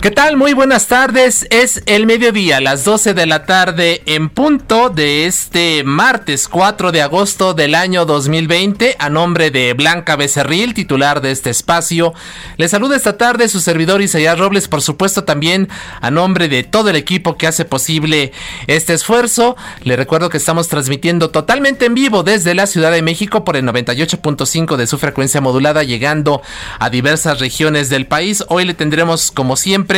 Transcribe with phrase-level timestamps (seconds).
[0.00, 0.38] ¿Qué tal?
[0.38, 1.46] Muy buenas tardes.
[1.50, 7.02] Es el mediodía, las 12 de la tarde en punto de este martes 4 de
[7.02, 8.96] agosto del año 2020.
[8.98, 12.14] A nombre de Blanca Becerril, titular de este espacio,
[12.56, 15.68] le saluda esta tarde su servidor Isaías Robles, por supuesto también
[16.00, 18.32] a nombre de todo el equipo que hace posible
[18.68, 19.54] este esfuerzo.
[19.82, 23.66] Le recuerdo que estamos transmitiendo totalmente en vivo desde la Ciudad de México por el
[23.66, 26.40] 98.5 de su frecuencia modulada, llegando
[26.78, 28.44] a diversas regiones del país.
[28.48, 29.89] Hoy le tendremos, como siempre,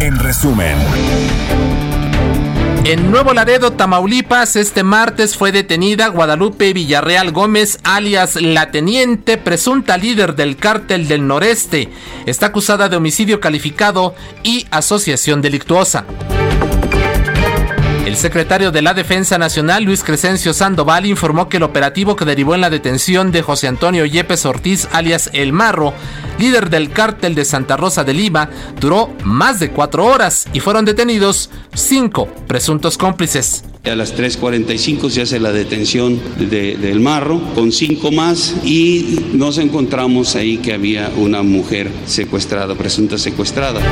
[0.00, 0.76] En resumen.
[2.88, 9.98] En Nuevo Laredo, Tamaulipas, este martes fue detenida Guadalupe Villarreal Gómez, alias La Teniente, presunta
[9.98, 11.90] líder del cártel del noreste.
[12.24, 16.06] Está acusada de homicidio calificado y asociación delictuosa.
[18.08, 22.54] El secretario de la Defensa Nacional, Luis Crescencio Sandoval, informó que el operativo que derivó
[22.54, 25.92] en la detención de José Antonio Yepes Ortiz, alias El Marro,
[26.38, 28.48] líder del cártel de Santa Rosa de Lima,
[28.80, 33.62] duró más de cuatro horas y fueron detenidos cinco presuntos cómplices.
[33.84, 39.58] A las 3.45 se hace la detención de, del marro con cinco más y nos
[39.58, 43.82] encontramos ahí que había una mujer secuestrada, presunta secuestrada.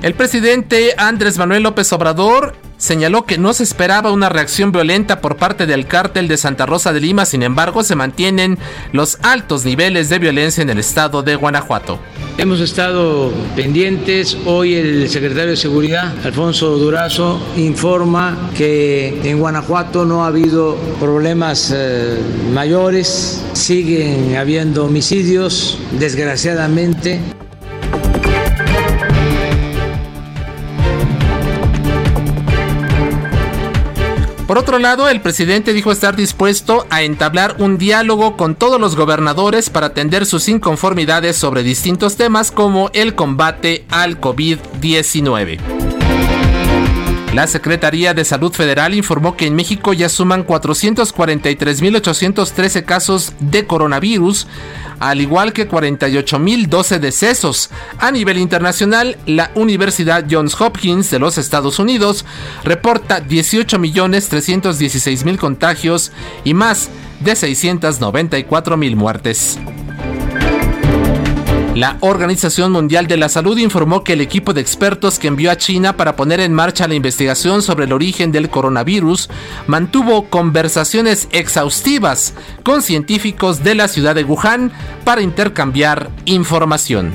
[0.00, 5.36] El presidente Andrés Manuel López Obrador señaló que no se esperaba una reacción violenta por
[5.36, 8.58] parte del cártel de Santa Rosa de Lima, sin embargo se mantienen
[8.92, 11.98] los altos niveles de violencia en el estado de Guanajuato.
[12.38, 20.22] Hemos estado pendientes, hoy el secretario de Seguridad, Alfonso Durazo, informa que en Guanajuato no
[20.22, 22.16] ha habido problemas eh,
[22.54, 27.18] mayores, siguen habiendo homicidios, desgraciadamente.
[34.58, 38.96] Por otro lado, el presidente dijo estar dispuesto a entablar un diálogo con todos los
[38.96, 45.97] gobernadores para atender sus inconformidades sobre distintos temas como el combate al COVID-19.
[47.38, 54.48] La Secretaría de Salud Federal informó que en México ya suman 443.813 casos de coronavirus,
[54.98, 57.70] al igual que 48.012 decesos.
[58.00, 62.24] A nivel internacional, la Universidad Johns Hopkins de los Estados Unidos
[62.64, 66.10] reporta 18.316.000 contagios
[66.42, 69.60] y más de 694.000 muertes.
[71.78, 75.56] La Organización Mundial de la Salud informó que el equipo de expertos que envió a
[75.56, 79.30] China para poner en marcha la investigación sobre el origen del coronavirus
[79.68, 82.34] mantuvo conversaciones exhaustivas
[82.64, 84.72] con científicos de la ciudad de Wuhan
[85.04, 87.12] para intercambiar información.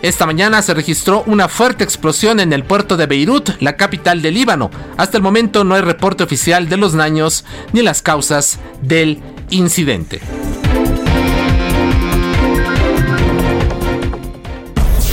[0.00, 4.32] Esta mañana se registró una fuerte explosión en el puerto de Beirut, la capital del
[4.32, 4.70] Líbano.
[4.96, 7.44] Hasta el momento no hay reporte oficial de los daños
[7.74, 9.20] ni las causas del
[9.50, 10.22] incidente.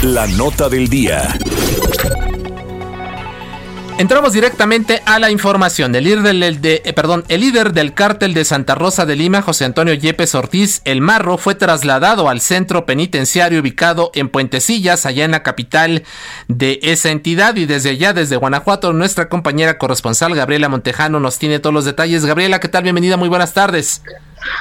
[0.04, 1.40] La nota del día.
[3.98, 5.96] Entramos directamente a la información.
[5.96, 9.42] El líder del, de, eh, perdón, el líder del cártel de Santa Rosa de Lima,
[9.42, 15.26] José Antonio Yepes Ortiz, el Marro, fue trasladado al centro penitenciario ubicado en Puentecillas, allá
[15.26, 16.04] en la capital
[16.48, 17.56] de esa entidad.
[17.56, 22.24] Y desde allá, desde Guanajuato, nuestra compañera corresponsal Gabriela Montejano nos tiene todos los detalles.
[22.24, 22.84] Gabriela, ¿qué tal?
[22.84, 24.04] Bienvenida, muy buenas tardes.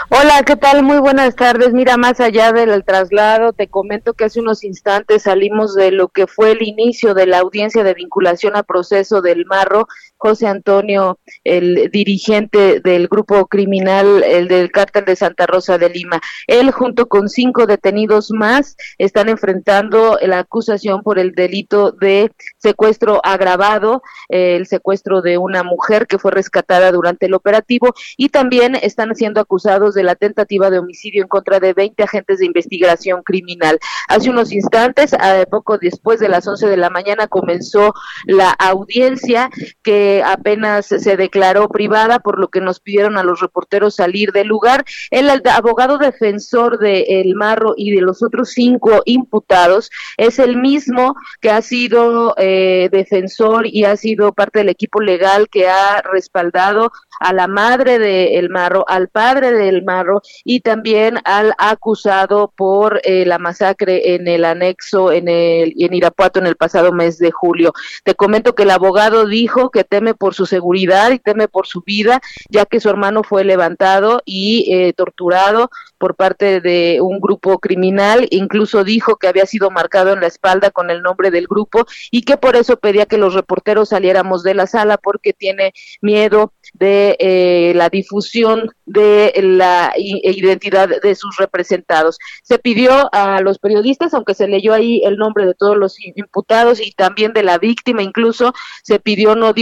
[0.08, 0.82] Hola, ¿qué tal?
[0.82, 1.73] Muy buenas tardes.
[1.73, 6.26] Mira, más allá del traslado, te comento que hace unos instantes salimos de lo que
[6.26, 11.90] fue el inicio de la audiencia de vinculación a proceso del Marro José Antonio, el
[11.90, 16.20] dirigente del grupo criminal, el del cártel de Santa Rosa de Lima.
[16.46, 23.20] Él junto con cinco detenidos más están enfrentando la acusación por el delito de secuestro
[23.24, 29.14] agravado, el secuestro de una mujer que fue rescatada durante el operativo y también están
[29.14, 33.78] siendo acusados de la tentativa de homicidio en contra de 20 agentes de investigación criminal.
[34.08, 37.92] Hace unos instantes, a poco después de las 11 de la mañana, comenzó
[38.26, 39.50] la audiencia
[39.82, 44.49] que apenas se declaró privada, por lo que nos pidieron a los reporteros salir del
[44.49, 44.85] lugar.
[45.11, 51.17] El abogado defensor de El Marro y de los otros cinco imputados es el mismo
[51.41, 56.93] que ha sido eh, defensor y ha sido parte del equipo legal que ha respaldado
[57.20, 62.53] a la madre de El Marro, al padre de El Marro y también al acusado
[62.56, 67.19] por eh, la masacre en el anexo en el en Irapuato en el pasado mes
[67.19, 67.73] de julio.
[68.05, 71.81] Te comento que el abogado dijo que teme por su seguridad y teme por su
[71.81, 72.20] vida,
[72.50, 78.28] ya que su hermano fue levantado y eh, torturado por parte de un grupo criminal,
[78.31, 82.22] incluso dijo que había sido marcado en la espalda con el nombre del grupo y
[82.22, 85.72] que por eso pedía que los reporteros saliéramos de la sala porque tiene
[86.02, 92.19] miedo de eh, la difusión de la identidad de sus representados.
[92.43, 96.81] Se pidió a los periodistas, aunque se leyó ahí el nombre de todos los imputados
[96.81, 98.52] y también de la víctima, incluso
[98.82, 99.54] se pidió no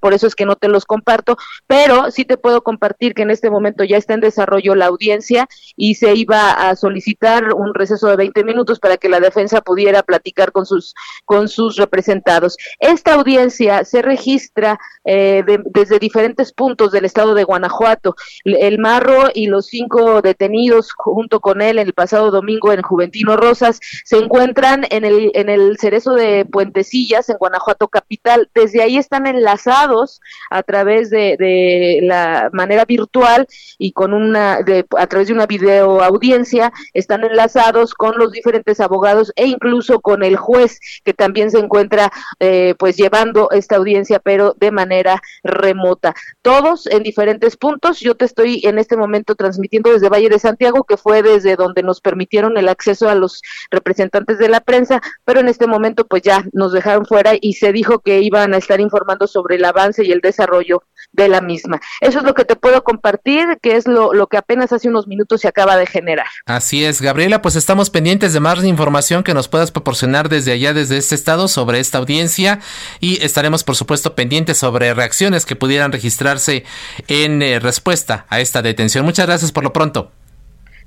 [0.00, 1.36] por eso es que no te los comparto,
[1.66, 5.48] pero sí te puedo compartir que en este momento ya está en desarrollo la audiencia
[5.76, 10.02] y se iba a solicitar un receso de 20 minutos para que la defensa pudiera
[10.02, 10.94] platicar con sus
[11.24, 12.56] con sus representados.
[12.78, 15.42] Esta audiencia se registra eh,
[15.72, 18.14] desde diferentes puntos del estado de Guanajuato.
[18.44, 23.80] El Marro y los cinco detenidos junto con él el pasado domingo en Juventino Rosas
[24.04, 28.48] se encuentran en el en el cerezo de Puentecillas en Guanajuato capital.
[28.54, 30.20] Desde ahí están enlazados
[30.50, 33.46] a través de, de la manera virtual
[33.78, 38.80] y con una de, a través de una video audiencia están enlazados con los diferentes
[38.80, 42.10] abogados e incluso con el juez que también se encuentra
[42.40, 46.14] eh, pues llevando esta audiencia pero de manera remota.
[46.42, 48.00] Todos en diferentes puntos.
[48.00, 51.82] Yo te estoy en este momento transmitiendo desde Valle de Santiago que fue desde donde
[51.82, 56.22] nos permitieron el acceso a los representantes de la prensa pero en este momento pues
[56.22, 60.04] ya nos dejaron fuera y se dijo que iban a estar informando sobre el avance
[60.04, 63.86] y el desarrollo de la misma eso es lo que te puedo compartir que es
[63.86, 66.26] lo, lo que apenas hace unos minutos se acaba de generar.
[66.46, 70.72] Así es, Gabriela, pues estamos pendientes de más información que nos puedas proporcionar desde allá,
[70.72, 72.60] desde este estado, sobre esta audiencia
[73.00, 76.64] y estaremos, por supuesto, pendientes sobre reacciones que pudieran registrarse
[77.08, 79.04] en eh, respuesta a esta detención.
[79.04, 80.12] Muchas gracias por lo pronto.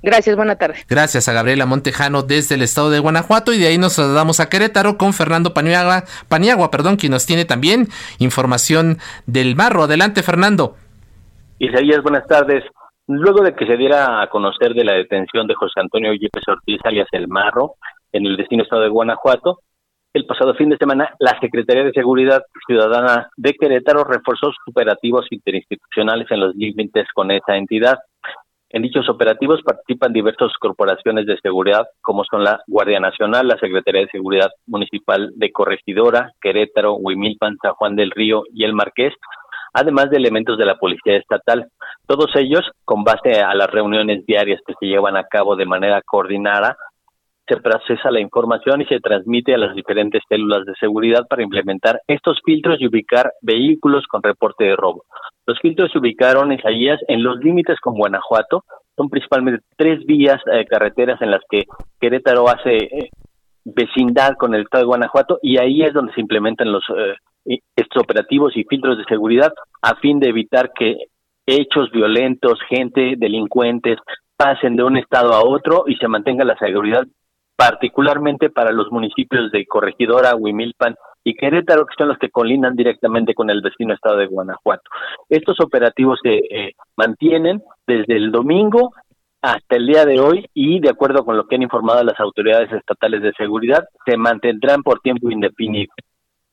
[0.02, 0.78] Gracias, buena tarde.
[0.88, 4.48] Gracias a Gabriela Montejano desde el estado de Guanajuato y de ahí nos trasladamos a
[4.48, 7.88] Querétaro con Fernando Paniagua, Paniagua perdón, quien nos tiene también
[8.18, 9.84] información del barro.
[9.84, 10.76] Adelante, Fernando.
[11.58, 12.64] Isaías, buenas tardes.
[13.08, 16.80] Luego de que se diera a conocer de la detención de José Antonio Yepes Ortiz
[16.84, 17.74] alias El Marro
[18.12, 19.60] en el destino estado de Guanajuato,
[20.16, 25.26] el pasado fin de semana la Secretaría de Seguridad Ciudadana de Querétaro reforzó sus operativos
[25.30, 27.98] interinstitucionales en los límites con esa entidad.
[28.76, 34.02] En dichos operativos participan diversas corporaciones de seguridad, como son la Guardia Nacional, la Secretaría
[34.02, 39.14] de Seguridad Municipal de Corregidora, Querétaro, Huimilpan, San Juan del Río y El Marqués,
[39.72, 41.68] además de elementos de la Policía Estatal.
[42.06, 46.02] Todos ellos, con base a las reuniones diarias que se llevan a cabo de manera
[46.02, 46.76] coordinada,
[47.48, 52.00] se procesa la información y se transmite a las diferentes células de seguridad para implementar
[52.08, 55.04] estos filtros y ubicar vehículos con reporte de robo.
[55.46, 58.64] Los filtros se ubicaron en en los límites con Guanajuato,
[58.96, 61.64] son principalmente tres vías eh, carreteras en las que
[62.00, 63.10] Querétaro hace eh,
[63.64, 68.02] vecindad con el estado de Guanajuato y ahí es donde se implementan los eh, estos
[68.02, 70.96] operativos y filtros de seguridad a fin de evitar que
[71.46, 73.98] hechos violentos, gente, delincuentes
[74.36, 77.06] pasen de un estado a otro y se mantenga la seguridad
[77.56, 80.94] particularmente para los municipios de Corregidora, Huimilpan
[81.24, 84.88] y Querétaro, que son los que colindan directamente con el vecino estado de Guanajuato.
[85.28, 88.92] Estos operativos se eh, mantienen desde el domingo
[89.42, 92.70] hasta el día de hoy y de acuerdo con lo que han informado las autoridades
[92.72, 95.92] estatales de seguridad, se mantendrán por tiempo indefinido.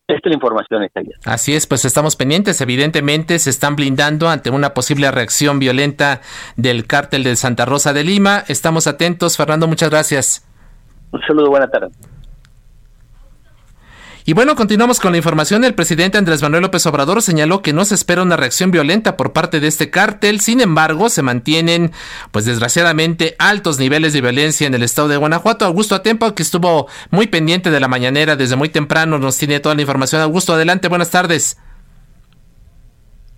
[0.07, 0.87] Esta es la información,
[1.25, 2.59] Así es, pues estamos pendientes.
[2.59, 6.21] Evidentemente se están blindando ante una posible reacción violenta
[6.57, 8.43] del cártel de Santa Rosa de Lima.
[8.47, 9.37] Estamos atentos.
[9.37, 10.52] Fernando, muchas gracias.
[11.13, 11.89] Un saludo, buena tarde.
[14.25, 15.63] Y bueno, continuamos con la información.
[15.63, 19.31] El presidente Andrés Manuel López Obrador señaló que no se espera una reacción violenta por
[19.33, 20.39] parte de este cártel.
[20.39, 21.91] Sin embargo, se mantienen,
[22.31, 25.65] pues desgraciadamente, altos niveles de violencia en el estado de Guanajuato.
[25.65, 29.75] Augusto Atempo, que estuvo muy pendiente de la mañanera desde muy temprano, nos tiene toda
[29.75, 30.21] la información.
[30.21, 31.57] Augusto, adelante, buenas tardes.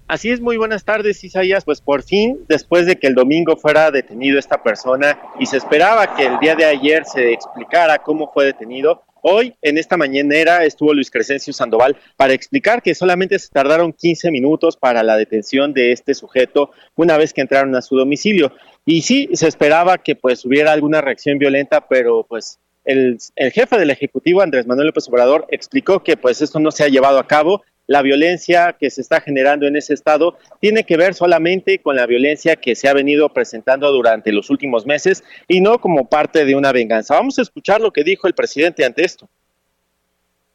[0.07, 1.65] Así es, muy buenas tardes, Isaías.
[1.65, 6.15] Pues por fin, después de que el domingo fuera detenido esta persona y se esperaba
[6.15, 10.93] que el día de ayer se explicara cómo fue detenido, Hoy, en esta mañanera, estuvo
[10.93, 15.91] Luis Crescencio Sandoval para explicar que solamente se tardaron 15 minutos para la detención de
[15.91, 18.51] este sujeto una vez que entraron a su domicilio.
[18.85, 23.79] Y sí, se esperaba que pues hubiera alguna reacción violenta, pero pues el, el, jefe
[23.79, 27.25] del Ejecutivo, Andrés Manuel López Obrador, explicó que pues esto no se ha llevado a
[27.25, 31.95] cabo la violencia que se está generando en ese estado tiene que ver solamente con
[31.95, 36.45] la violencia que se ha venido presentando durante los últimos meses y no como parte
[36.45, 37.15] de una venganza.
[37.15, 39.29] Vamos a escuchar lo que dijo el presidente ante esto.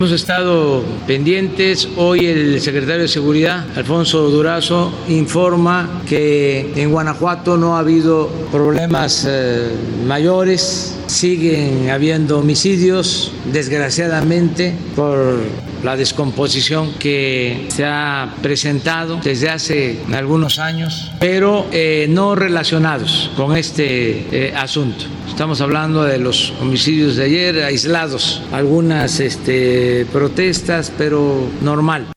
[0.00, 1.86] Hemos estado pendientes.
[1.98, 9.26] Hoy el secretario de Seguridad, Alfonso Durazo, informa que en Guanajuato no ha habido problemas
[9.28, 9.68] eh,
[10.06, 10.96] mayores.
[11.06, 15.36] Siguen habiendo homicidios, desgraciadamente, por
[15.82, 23.56] la descomposición que se ha presentado desde hace algunos años, pero eh, no relacionados con
[23.56, 25.04] este eh, asunto.
[25.28, 32.12] Estamos hablando de los homicidios de ayer, aislados, algunas este, protestas, pero normal.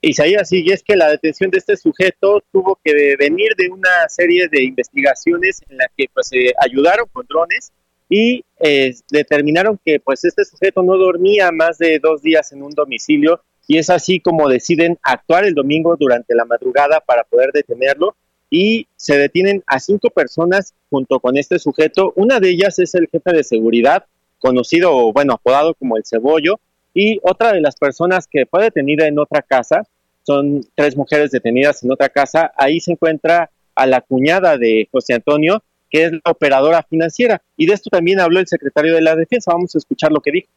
[0.00, 4.08] Isaías, sí, y es que la detención de este sujeto tuvo que venir de una
[4.08, 6.30] serie de investigaciones en las que pues,
[6.62, 7.72] ayudaron con drones
[8.08, 12.70] y eh, determinaron que pues este sujeto no dormía más de dos días en un
[12.70, 18.14] domicilio y es así como deciden actuar el domingo durante la madrugada para poder detenerlo
[18.48, 22.12] y se detienen a cinco personas junto con este sujeto.
[22.14, 24.04] Una de ellas es el jefe de seguridad,
[24.38, 26.60] conocido, bueno, apodado como el Cebollo,
[26.94, 29.82] y otra de las personas que fue detenida en otra casa,
[30.22, 35.14] son tres mujeres detenidas en otra casa, ahí se encuentra a la cuñada de José
[35.14, 37.42] Antonio, que es la operadora financiera.
[37.56, 39.52] Y de esto también habló el secretario de la Defensa.
[39.52, 40.48] Vamos a escuchar lo que dijo.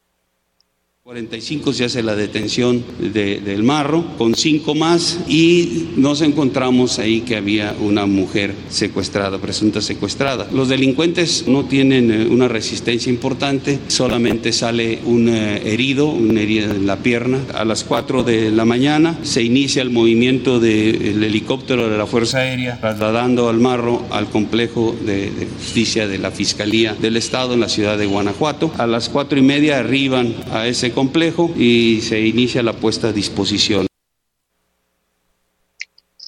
[1.10, 7.34] 45 se hace la detención del marro con cinco más y nos encontramos ahí que
[7.34, 10.46] había una mujer secuestrada, presunta secuestrada.
[10.52, 16.66] Los delincuentes no tienen eh, una resistencia importante, solamente sale un eh, herido, una herida
[16.66, 17.40] en la pierna.
[17.54, 22.38] A las 4 de la mañana se inicia el movimiento del helicóptero de la Fuerza
[22.38, 27.60] Aérea trasladando al marro al complejo de, de justicia de la Fiscalía del Estado en
[27.60, 28.70] la ciudad de Guanajuato.
[28.78, 33.12] A las cuatro y media arriban a ese complejo y se inicia la puesta a
[33.12, 33.86] disposición.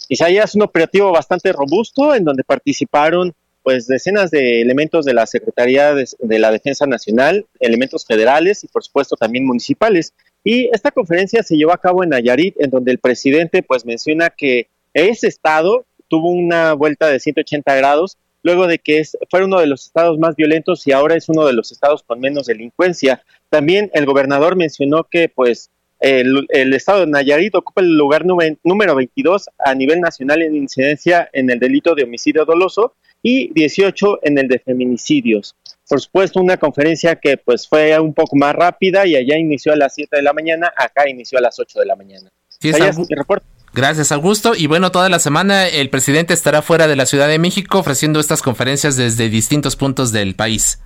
[0.09, 5.95] Isaías, un operativo bastante robusto en donde participaron pues decenas de elementos de la Secretaría
[5.95, 10.15] de, de, la Defensa Nacional, elementos federales y por supuesto también municipales.
[10.43, 14.31] Y esta conferencia se llevó a cabo en Nayarit, en donde el presidente pues menciona
[14.31, 19.61] que ese estado tuvo una vuelta de 180 grados luego de que es, fue uno
[19.61, 23.23] de los estados más violentos y ahora es uno de los estados con menos delincuencia.
[23.49, 25.71] También el gobernador mencionó que pues
[26.01, 30.57] el, el estado de Nayarit ocupa el lugar número, número 22 a nivel nacional en
[30.57, 35.55] incidencia en el delito de homicidio doloso y 18 en el de feminicidios.
[35.89, 39.77] Por supuesto, una conferencia que pues fue un poco más rápida y allá inició a
[39.77, 42.31] las 7 de la mañana, acá inició a las 8 de la mañana.
[42.49, 43.47] Sí, es mi reporte.
[43.75, 44.55] Gracias, Augusto.
[44.55, 48.21] Y bueno, toda la semana el presidente estará fuera de la Ciudad de México ofreciendo
[48.21, 50.79] estas conferencias desde distintos puntos del país.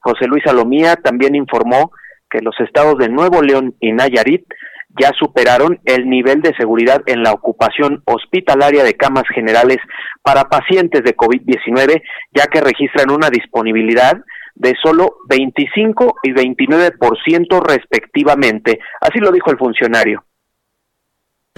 [0.00, 1.90] José Luis Salomía también informó
[2.30, 4.46] que los estados de Nuevo León y Nayarit
[5.00, 9.78] ya superaron el nivel de seguridad en la ocupación hospitalaria de camas generales
[10.22, 12.02] para pacientes de COVID-19,
[12.34, 14.18] ya que registran una disponibilidad
[14.54, 18.80] de solo 25 y 29% respectivamente.
[19.00, 20.24] Así lo dijo el funcionario.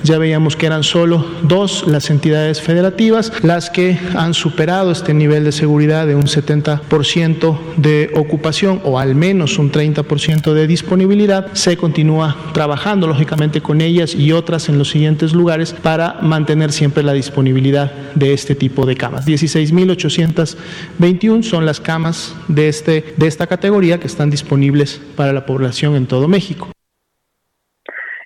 [0.02, 5.44] Ya veíamos que eran solo dos las entidades federativas las que han superado este nivel
[5.44, 11.52] de seguridad de un 70% de ocupación o al menos un 30% de disponibilidad.
[11.52, 17.02] Se continúa trabajando lógicamente con ellas y otras en los siguientes lugares para mantener siempre
[17.02, 19.26] la disponibilidad de este tipo de camas.
[19.26, 25.96] 16.821 son las camas de, este, de esta categoría que están disponibles para la población
[25.96, 26.68] en todo México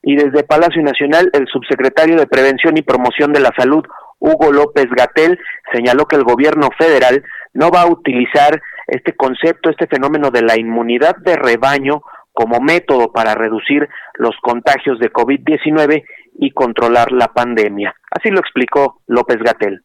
[0.05, 3.85] y desde Palacio Nacional el subsecretario de Prevención y Promoción de la Salud,
[4.19, 5.39] Hugo López Gatel,
[5.73, 10.59] señaló que el gobierno federal no va a utilizar este concepto, este fenómeno de la
[10.59, 13.89] inmunidad de rebaño como método para reducir
[14.19, 16.05] los contagios de COVID-19
[16.39, 17.95] y controlar la pandemia.
[18.11, 19.85] Así lo explicó López Gatel.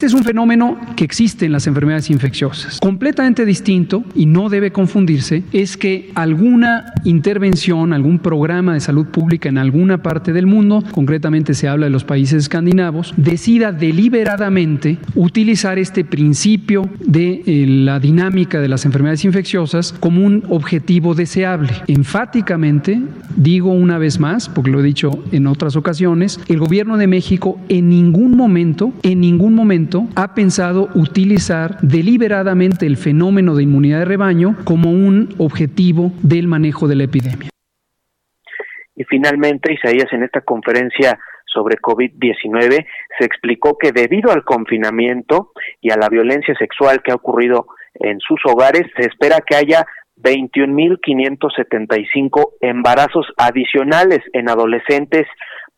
[0.00, 2.78] Este es un fenómeno que existe en las enfermedades infecciosas.
[2.78, 9.48] Completamente distinto y no debe confundirse es que alguna intervención, algún programa de salud pública
[9.48, 15.80] en alguna parte del mundo, concretamente se habla de los países escandinavos, decida deliberadamente utilizar
[15.80, 21.72] este principio de eh, la dinámica de las enfermedades infecciosas como un objetivo deseable.
[21.88, 23.02] Enfáticamente,
[23.34, 27.58] digo una vez más, porque lo he dicho en otras ocasiones, el gobierno de México
[27.68, 34.04] en ningún momento, en ningún momento, ha pensado utilizar deliberadamente el fenómeno de inmunidad de
[34.04, 37.50] rebaño como un objetivo del manejo de la epidemia.
[38.94, 42.86] Y finalmente, Isaías, en esta conferencia sobre COVID-19
[43.18, 48.18] se explicó que debido al confinamiento y a la violencia sexual que ha ocurrido en
[48.20, 49.86] sus hogares, se espera que haya
[50.22, 55.26] 21.575 embarazos adicionales en adolescentes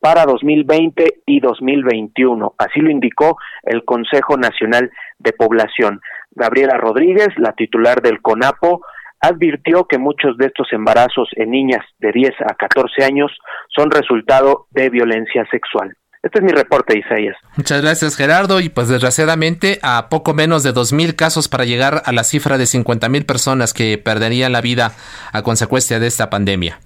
[0.01, 2.55] para 2020 y 2021.
[2.59, 6.01] Así lo indicó el Consejo Nacional de Población.
[6.33, 8.81] Gabriela Rodríguez, la titular del CONAPO,
[9.21, 13.31] advirtió que muchos de estos embarazos en niñas de 10 a 14 años
[13.69, 15.95] son resultado de violencia sexual.
[16.23, 17.37] Este es mi reporte, Isaías.
[17.57, 18.61] Muchas gracias, Gerardo.
[18.61, 22.65] Y pues desgraciadamente a poco menos de 2.000 casos para llegar a la cifra de
[22.65, 24.93] 50.000 personas que perderían la vida
[25.33, 26.79] a consecuencia de esta pandemia.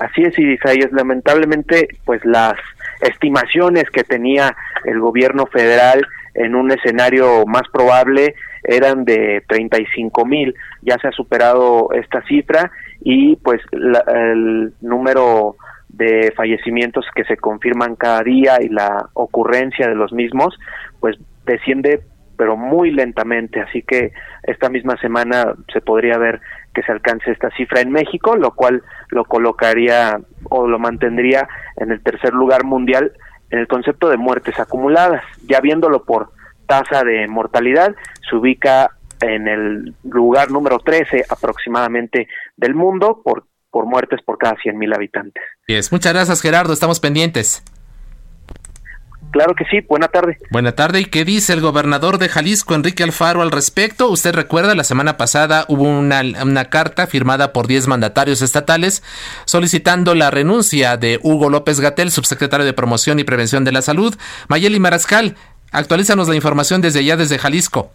[0.00, 0.92] Así es, Isaías.
[0.92, 2.54] Lamentablemente, pues las
[3.00, 4.54] estimaciones que tenía
[4.84, 10.54] el gobierno federal en un escenario más probable eran de 35 mil.
[10.82, 15.56] Ya se ha superado esta cifra y pues el número
[15.88, 20.58] de fallecimientos que se confirman cada día y la ocurrencia de los mismos,
[21.00, 22.00] pues desciende
[22.36, 26.40] pero muy lentamente, así que esta misma semana se podría ver
[26.74, 30.20] que se alcance esta cifra en México, lo cual lo colocaría
[30.50, 33.12] o lo mantendría en el tercer lugar mundial
[33.50, 35.22] en el concepto de muertes acumuladas.
[35.48, 36.30] Ya viéndolo por
[36.66, 37.94] tasa de mortalidad,
[38.28, 44.56] se ubica en el lugar número 13 aproximadamente del mundo por, por muertes por cada
[44.56, 45.42] 100.000 habitantes.
[45.92, 47.62] Muchas gracias Gerardo, estamos pendientes.
[49.36, 50.38] Claro que sí, buena tarde.
[50.50, 51.00] Buena tarde.
[51.00, 54.08] ¿Y qué dice el gobernador de Jalisco, Enrique Alfaro, al respecto?
[54.08, 59.02] Usted recuerda, la semana pasada hubo una, una carta firmada por 10 mandatarios estatales
[59.44, 64.16] solicitando la renuncia de Hugo López Gatel, subsecretario de Promoción y Prevención de la Salud.
[64.48, 65.36] Mayeli Marascal,
[65.70, 67.90] actualízanos la información desde allá, desde Jalisco.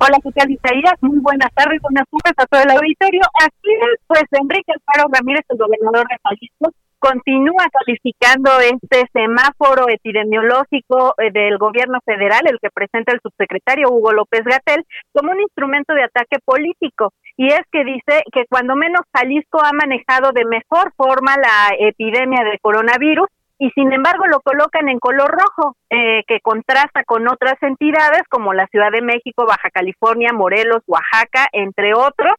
[0.00, 0.94] Hola, ¿qué tal, Isaías?
[1.02, 3.20] Muy buenas tardes, buenas tardes a todo el auditorio.
[3.44, 3.70] Aquí,
[4.08, 11.58] pues, Enrique Alfaro Ramírez, el gobernador de Jalisco, continúa calificando este semáforo epidemiológico eh, del
[11.58, 16.38] gobierno federal, el que presenta el subsecretario Hugo López Gatel, como un instrumento de ataque
[16.44, 17.12] político.
[17.36, 22.42] Y es que dice que cuando menos Jalisco ha manejado de mejor forma la epidemia
[22.44, 27.60] de coronavirus y sin embargo lo colocan en color rojo, eh, que contrasta con otras
[27.60, 32.34] entidades como la Ciudad de México, Baja California, Morelos, Oaxaca, entre otros,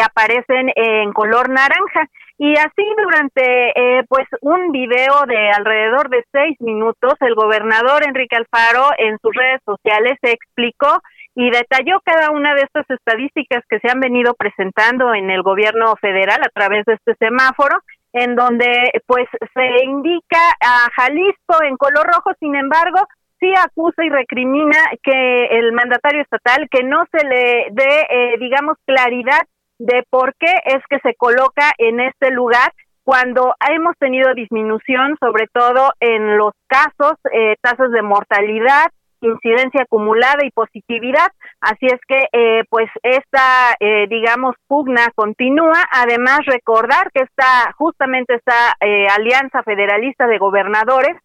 [0.00, 2.08] aparecen en color naranja.
[2.40, 8.36] Y así durante eh, pues un video de alrededor de seis minutos, el gobernador Enrique
[8.36, 11.00] Alfaro en sus redes sociales explicó
[11.34, 15.96] y detalló cada una de estas estadísticas que se han venido presentando en el gobierno
[16.00, 17.78] federal a través de este semáforo,
[18.12, 22.98] en donde pues se indica a Jalisco en color rojo, sin embargo,
[23.40, 28.76] sí acusa y recrimina que el mandatario estatal que no se le dé, eh, digamos,
[28.86, 29.42] claridad
[29.78, 32.72] de por qué es que se coloca en este lugar
[33.08, 38.88] cuando hemos tenido disminución, sobre todo en los casos, eh, tasas de mortalidad,
[39.22, 41.28] incidencia acumulada y positividad.
[41.60, 45.82] Así es que, eh, pues, esta, eh, digamos, pugna continúa.
[45.90, 48.74] Además, recordar que está justamente esta
[49.16, 51.16] alianza federalista de gobernadores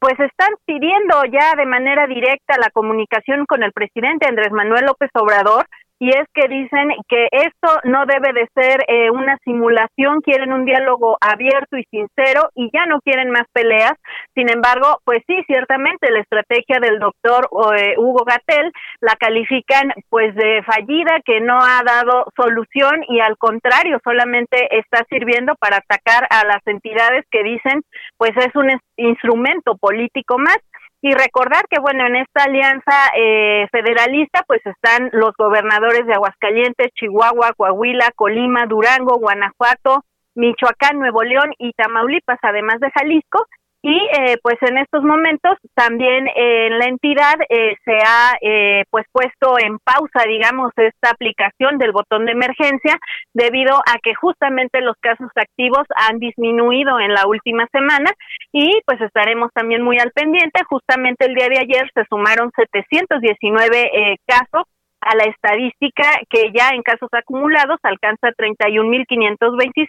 [0.00, 5.10] pues están pidiendo ya de manera directa la comunicación con el presidente Andrés Manuel López
[5.14, 5.66] Obrador
[5.98, 10.64] y es que dicen que esto no debe de ser eh, una simulación, quieren un
[10.64, 13.92] diálogo abierto y sincero y ya no quieren más peleas.
[14.34, 20.34] Sin embargo, pues sí, ciertamente la estrategia del doctor eh, Hugo Gatel la califican pues
[20.36, 26.26] de fallida, que no ha dado solución y al contrario, solamente está sirviendo para atacar
[26.30, 27.82] a las entidades que dicen
[28.16, 30.58] pues es un instrumento político más
[31.00, 36.92] y recordar que bueno en esta alianza eh, federalista pues están los gobernadores de Aguascalientes,
[36.94, 43.46] Chihuahua, Coahuila, Colima, Durango, Guanajuato, Michoacán, Nuevo León y Tamaulipas, además de Jalisco,
[43.80, 49.06] y eh, pues en estos momentos también en la entidad eh, se ha eh, pues
[49.12, 52.98] puesto en pausa digamos esta aplicación del botón de emergencia
[53.32, 58.10] debido a que justamente los casos activos han disminuido en la última semana.
[58.52, 60.64] Y pues estaremos también muy al pendiente.
[60.68, 64.64] Justamente el día de ayer se sumaron 719 casos
[65.00, 69.86] a la estadística que ya en casos acumulados alcanza 31.526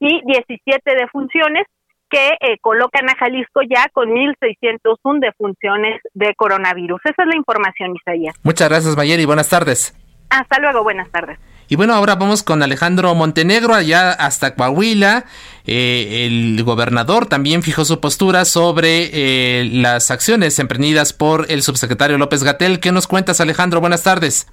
[0.00, 1.64] y 17 defunciones
[2.14, 7.00] que eh, colocan a Jalisco ya con 1.601 defunciones de coronavirus.
[7.04, 8.36] Esa es la información, Isaías.
[8.44, 9.24] Muchas gracias, Mayeri.
[9.24, 9.96] Buenas tardes.
[10.30, 11.40] Hasta luego, buenas tardes.
[11.68, 15.24] Y bueno, ahora vamos con Alejandro Montenegro, allá hasta Coahuila.
[15.66, 22.16] Eh, el gobernador también fijó su postura sobre eh, las acciones emprendidas por el subsecretario
[22.16, 22.78] López Gatel.
[22.78, 23.80] ¿Qué nos cuentas, Alejandro?
[23.80, 24.46] Buenas tardes.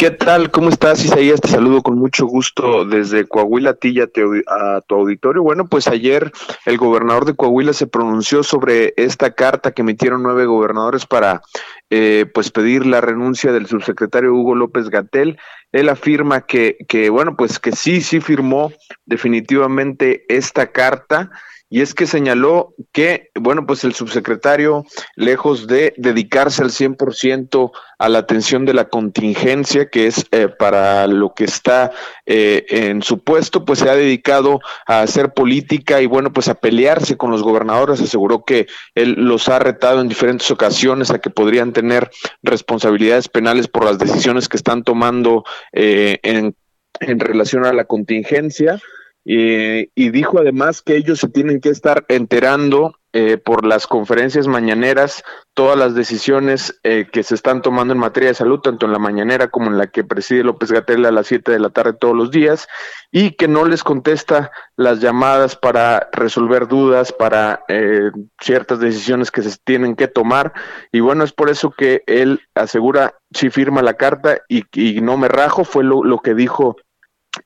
[0.00, 0.50] ¿Qué tal?
[0.50, 1.42] ¿Cómo estás, Isaías?
[1.42, 4.06] Te saludo con mucho gusto desde Coahuila a ti y a,
[4.80, 5.42] tu auditorio.
[5.42, 6.32] Bueno, pues ayer
[6.64, 11.42] el gobernador de Coahuila se pronunció sobre esta carta que emitieron nueve gobernadores para
[11.90, 15.38] eh, pues pedir la renuncia del subsecretario Hugo López Gatel.
[15.70, 18.72] Él afirma que, que, bueno, pues que sí, sí firmó
[19.04, 21.30] definitivamente esta carta
[21.72, 28.08] y es que señaló que, bueno, pues el subsecretario, lejos de dedicarse al 100% a
[28.08, 31.92] la atención de la contingencia, que es eh, para lo que está
[32.26, 36.54] eh, en su puesto, pues se ha dedicado a hacer política y, bueno, pues a
[36.54, 38.00] pelearse con los gobernadores.
[38.00, 42.10] Aseguró que él los ha retado en diferentes ocasiones a que podrían tener
[42.42, 46.56] responsabilidades penales por las decisiones que están tomando eh, en,
[46.98, 48.80] en relación a la contingencia
[49.24, 55.24] y dijo además que ellos se tienen que estar enterando eh, por las conferencias mañaneras
[55.54, 59.00] todas las decisiones eh, que se están tomando en materia de salud, tanto en la
[59.00, 62.14] mañanera como en la que preside López Gatel a las 7 de la tarde todos
[62.14, 62.68] los días,
[63.10, 69.42] y que no les contesta las llamadas para resolver dudas, para eh, ciertas decisiones que
[69.42, 70.52] se tienen que tomar.
[70.92, 75.16] Y bueno, es por eso que él asegura, si firma la carta y, y no
[75.16, 76.76] me rajo, fue lo que dijo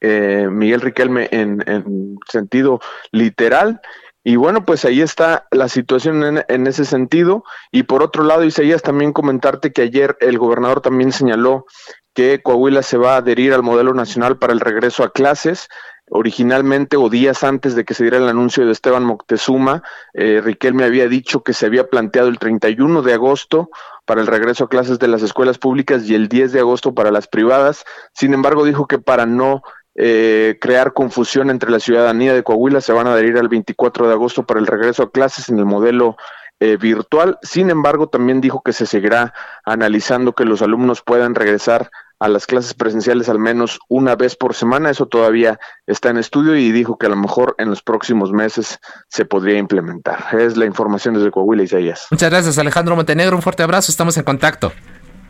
[0.00, 3.80] eh, Miguel Riquelme en, sentido literal.
[4.22, 7.44] Y bueno, pues ahí está la situación en, ese sentido.
[7.70, 11.66] Y por otro lado, Isaías, también comentarte que ayer el gobernador también señaló
[12.14, 15.68] que Coahuila se va a adherir al modelo nacional para el regreso a clases.
[16.10, 20.84] Originalmente o días antes de que se diera el anuncio de Esteban Moctezuma, eh, Riquelme
[20.84, 23.70] había dicho que se había planteado el 31 de agosto
[24.04, 27.10] para el regreso a clases de las escuelas públicas y el 10 de agosto para
[27.10, 27.84] las privadas.
[28.12, 29.62] Sin embargo, dijo que para no
[29.94, 34.12] eh, crear confusión entre la ciudadanía de Coahuila se van a adherir al 24 de
[34.12, 36.16] agosto para el regreso a clases en el modelo
[36.60, 37.38] eh, virtual.
[37.42, 39.32] Sin embargo, también dijo que se seguirá
[39.64, 44.55] analizando que los alumnos puedan regresar a las clases presenciales al menos una vez por
[44.55, 44.90] semana.
[44.90, 48.79] Eso todavía está en estudio y dijo que a lo mejor en los próximos meses
[49.09, 50.38] se podría implementar.
[50.38, 52.07] Es la información desde Coahuila, Isaías.
[52.11, 53.37] Muchas gracias, Alejandro Montenegro.
[53.37, 53.90] Un fuerte abrazo.
[53.90, 54.72] Estamos en contacto.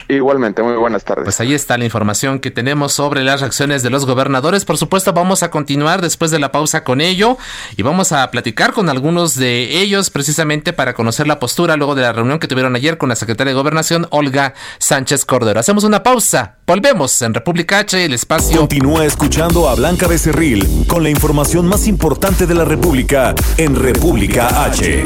[0.09, 1.25] Igualmente, muy buenas tardes.
[1.25, 4.65] Pues ahí está la información que tenemos sobre las reacciones de los gobernadores.
[4.65, 7.39] Por supuesto, vamos a continuar después de la pausa con ello
[7.77, 12.03] y vamos a platicar con algunos de ellos precisamente para conocer la postura luego de
[12.03, 15.61] la reunión que tuvieron ayer con la secretaria de Gobernación, Olga Sánchez Cordero.
[15.61, 16.57] Hacemos una pausa.
[16.67, 18.59] Volvemos en República H, el espacio.
[18.59, 24.65] Continúa escuchando a Blanca Becerril con la información más importante de la República en República
[24.65, 25.05] H.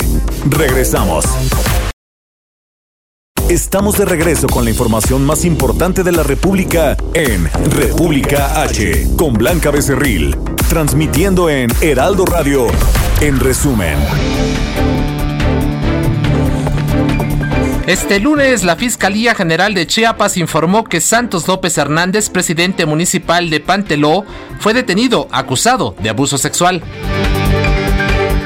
[0.51, 1.25] Regresamos.
[3.49, 9.33] Estamos de regreso con la información más importante de la República en República H, con
[9.33, 10.37] Blanca Becerril,
[10.69, 12.67] transmitiendo en Heraldo Radio,
[13.23, 13.97] en resumen.
[17.87, 23.61] Este lunes, la Fiscalía General de Chiapas informó que Santos López Hernández, presidente municipal de
[23.61, 24.27] Panteló,
[24.61, 26.83] fue detenido acusado de abuso sexual.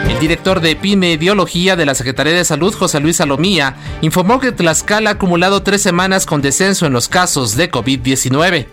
[0.08, 5.10] El director de epidemiología de la Secretaría de Salud, José Luis Salomía, informó que Tlaxcala
[5.10, 8.66] ha acumulado tres semanas con descenso en los casos de COVID-19.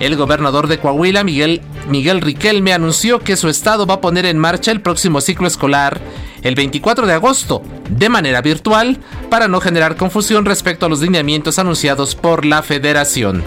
[0.00, 4.38] El gobernador de Coahuila, Miguel, Miguel Riquelme, anunció que su estado va a poner en
[4.38, 6.00] marcha el próximo ciclo escolar
[6.42, 8.98] el 24 de agosto, de manera virtual,
[9.30, 13.42] para no generar confusión respecto a los lineamientos anunciados por la federación.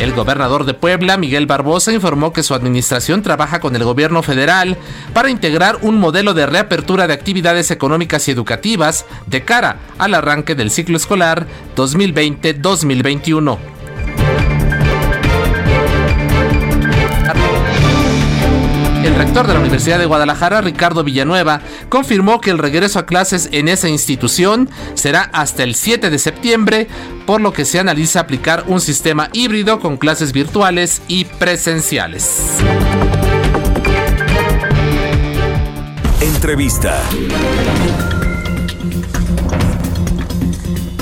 [0.00, 4.76] El gobernador de Puebla, Miguel Barbosa, informó que su administración trabaja con el gobierno federal
[5.12, 10.56] para integrar un modelo de reapertura de actividades económicas y educativas de cara al arranque
[10.56, 13.73] del ciclo escolar 2020-2021.
[19.04, 23.50] El rector de la Universidad de Guadalajara, Ricardo Villanueva, confirmó que el regreso a clases
[23.52, 26.88] en esa institución será hasta el 7 de septiembre,
[27.26, 32.56] por lo que se analiza aplicar un sistema híbrido con clases virtuales y presenciales.
[36.22, 37.02] Entrevista.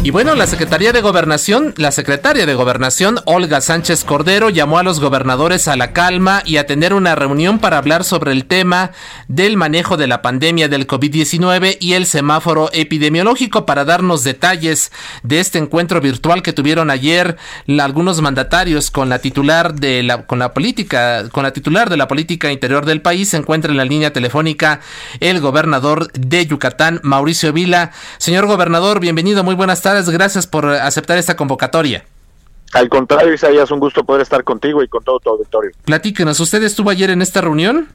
[0.05, 4.83] Y bueno, la Secretaría de Gobernación, la secretaria de Gobernación, Olga Sánchez Cordero, llamó a
[4.83, 8.91] los gobernadores a la calma y a tener una reunión para hablar sobre el tema
[9.29, 14.91] del manejo de la pandemia del COVID-19 y el semáforo epidemiológico para darnos detalles
[15.23, 17.37] de este encuentro virtual que tuvieron ayer
[17.79, 22.09] algunos mandatarios con la titular de la con la política, con la titular de la
[22.09, 23.29] política interior del país.
[23.29, 24.81] Se encuentra en la línea telefónica
[25.21, 27.93] el gobernador de Yucatán, Mauricio Vila.
[28.19, 32.05] Señor gobernador, bienvenido, muy buenas tardes gracias por aceptar esta convocatoria.
[32.72, 35.72] Al contrario, Isaías, un gusto poder estar contigo y con todo tu auditorio.
[35.85, 37.88] Platíquenos, ¿usted estuvo ayer en esta reunión?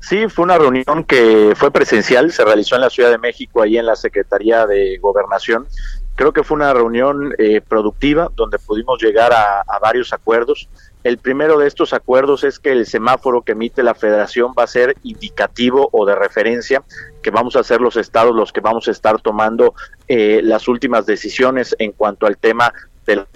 [0.00, 3.76] Sí, fue una reunión que fue presencial, se realizó en la Ciudad de México, ahí
[3.76, 5.66] en la Secretaría de Gobernación.
[6.14, 10.68] Creo que fue una reunión eh, productiva donde pudimos llegar a, a varios acuerdos.
[11.04, 14.66] El primero de estos acuerdos es que el semáforo que emite la federación va a
[14.66, 16.82] ser indicativo o de referencia,
[17.22, 19.74] que vamos a ser los estados los que vamos a estar tomando
[20.08, 22.72] eh, las últimas decisiones en cuanto al tema
[23.04, 23.26] de las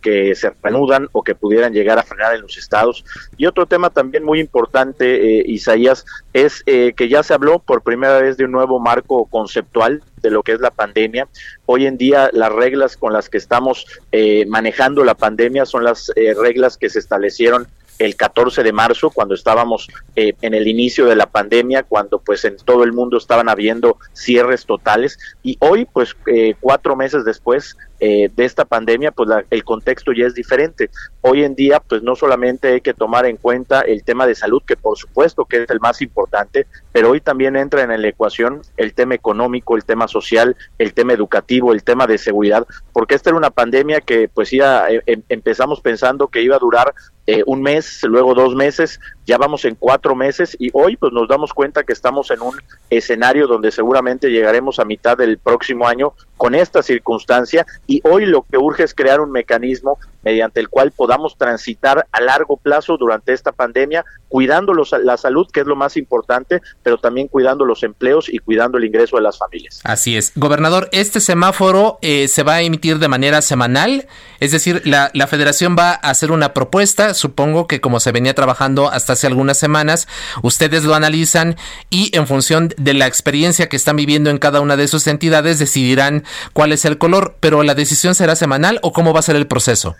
[0.00, 3.04] que se reanudan o que pudieran llegar a frenar en los estados.
[3.36, 7.82] Y otro tema también muy importante, eh, Isaías, es eh, que ya se habló por
[7.82, 11.28] primera vez de un nuevo marco conceptual de lo que es la pandemia.
[11.66, 16.10] Hoy en día las reglas con las que estamos eh, manejando la pandemia son las
[16.16, 21.06] eh, reglas que se establecieron el 14 de marzo, cuando estábamos eh, en el inicio
[21.06, 25.18] de la pandemia, cuando pues en todo el mundo estaban habiendo cierres totales.
[25.42, 27.76] Y hoy, pues eh, cuatro meses después
[28.06, 30.90] eh, de esta pandemia, pues la, el contexto ya es diferente.
[31.22, 34.62] Hoy en día, pues no solamente hay que tomar en cuenta el tema de salud,
[34.66, 38.60] que por supuesto que es el más importante, pero hoy también entra en la ecuación
[38.76, 43.30] el tema económico, el tema social, el tema educativo, el tema de seguridad, porque esta
[43.30, 46.92] era una pandemia que pues ya eh, empezamos pensando que iba a durar
[47.26, 51.28] eh, un mes, luego dos meses, ya vamos en cuatro meses y hoy pues nos
[51.28, 52.54] damos cuenta que estamos en un
[52.90, 58.42] escenario donde seguramente llegaremos a mitad del próximo año con esta circunstancia y hoy lo
[58.42, 63.32] que urge es crear un mecanismo mediante el cual podamos transitar a largo plazo durante
[63.32, 67.82] esta pandemia, cuidando los, la salud, que es lo más importante, pero también cuidando los
[67.82, 69.80] empleos y cuidando el ingreso de las familias.
[69.84, 70.32] Así es.
[70.34, 74.08] Gobernador, este semáforo eh, se va a emitir de manera semanal,
[74.40, 78.34] es decir, la, la federación va a hacer una propuesta, supongo que como se venía
[78.34, 80.06] trabajando hasta hace algunas semanas,
[80.42, 81.56] ustedes lo analizan
[81.90, 85.58] y en función de la experiencia que están viviendo en cada una de sus entidades
[85.58, 89.36] decidirán cuál es el color, pero la decisión será semanal o cómo va a ser
[89.36, 89.96] el proceso?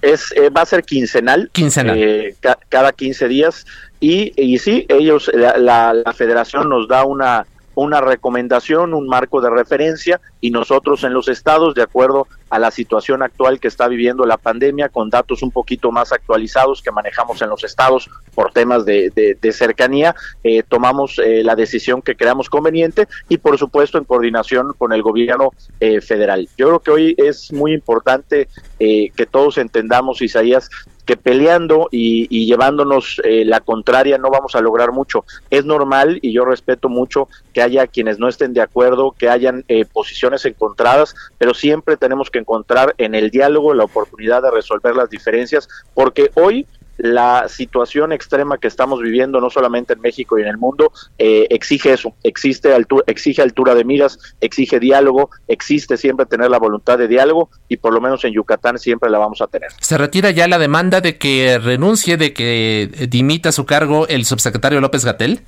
[0.00, 1.98] Es, eh, va a ser quincenal, quincenal.
[1.98, 2.36] Eh,
[2.68, 3.66] cada 15 días
[3.98, 7.46] y, y sí, ellos, la, la federación nos da una
[7.78, 12.72] una recomendación, un marco de referencia y nosotros en los estados, de acuerdo a la
[12.72, 17.40] situación actual que está viviendo la pandemia, con datos un poquito más actualizados que manejamos
[17.40, 23.06] en los estados por temas de, cercanía, eh, tomamos eh, la decisión que creamos conveniente
[23.28, 26.48] y por supuesto en coordinación con el gobierno eh, federal.
[26.56, 30.70] Yo creo que hoy es muy importante que todos entendamos, Isaías,
[31.08, 35.24] que peleando y, llevándonos eh, la contraria no vamos a lograr mucho.
[35.48, 39.64] Es normal y yo respeto mucho que haya quienes no estén de acuerdo, que hayan
[39.68, 44.94] eh, posiciones encontradas, pero siempre tenemos que encontrar en el diálogo la oportunidad de resolver
[44.94, 46.66] las diferencias, porque hoy
[46.98, 51.46] la situación extrema que estamos viviendo, no solamente en México y en el mundo, eh,
[51.50, 56.98] exige eso, existe altura, exige altura de miras, exige diálogo, existe siempre tener la voluntad
[56.98, 59.70] de diálogo y por lo menos en Yucatán siempre la vamos a tener.
[59.80, 64.80] ¿Se retira ya la demanda de que renuncie, de que dimita su cargo el subsecretario
[64.80, 65.40] López Gatel?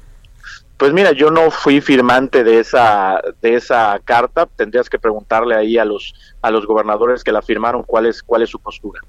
[0.76, 4.46] Pues mira, yo no fui firmante de esa de esa carta.
[4.46, 8.42] Tendrías que preguntarle ahí a los a los gobernadores que la firmaron cuál es cuál
[8.42, 9.00] es su postura.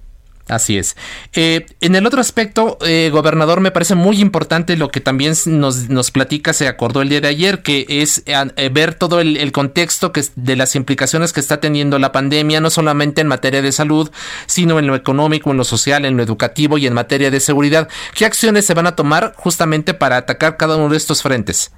[0.51, 0.97] Así es.
[1.31, 5.87] Eh, en el otro aspecto, eh, gobernador, me parece muy importante lo que también nos,
[5.87, 10.11] nos platica, se acordó el día de ayer, que es eh, ver todo el, contexto
[10.35, 14.11] de las implicaciones que está teniendo la pandemia, no solamente en materia de salud,
[14.45, 17.87] sino en lo económico, en lo social, en lo educativo y en materia de seguridad.
[18.13, 21.71] ¿Qué acciones se van a tomar justamente para atacar cada uno de estos frentes?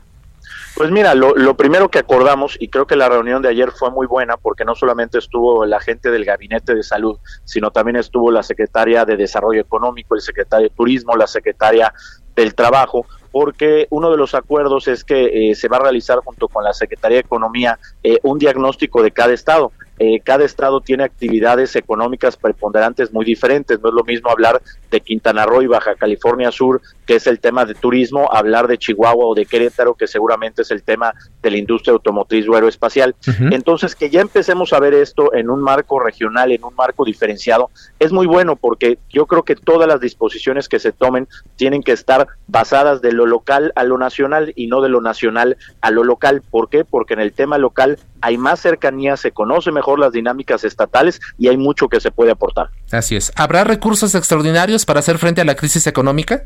[0.75, 3.91] Pues mira, lo, lo, primero que acordamos, y creo que la reunión de ayer fue
[3.91, 8.31] muy buena, porque no solamente estuvo la gente del Gabinete de Salud, sino también estuvo
[8.31, 11.93] la secretaria de Desarrollo Económico, el secretario de Turismo, la secretaria
[12.35, 16.47] del Trabajo, porque uno de los acuerdos es que eh, se va a realizar junto
[16.47, 19.71] con la Secretaría de Economía eh, un diagnóstico de cada estado.
[19.99, 23.79] Eh, cada estado tiene actividades económicas preponderantes muy diferentes.
[23.79, 24.61] No es lo mismo hablar
[24.93, 28.77] de Quintana Roo y Baja California Sur, que es el tema de turismo, hablar de
[28.77, 33.15] Chihuahua o de Querétaro, que seguramente es el tema de la industria automotriz o aeroespacial.
[33.51, 37.71] Entonces, que ya empecemos a ver esto en un marco regional, en un marco diferenciado,
[37.99, 41.91] es muy bueno porque yo creo que todas las disposiciones que se tomen tienen que
[41.91, 46.03] estar basadas de lo local a lo nacional y no de lo nacional a lo
[46.03, 46.43] local.
[46.49, 46.85] ¿Por qué?
[46.85, 51.47] Porque en el tema local hay más cercanía, se conoce mejor las dinámicas estatales y
[51.49, 52.69] hay mucho que se puede aportar.
[52.93, 53.31] Así es.
[53.35, 56.43] ¿Habrá recursos extraordinarios para hacer frente a la crisis económica?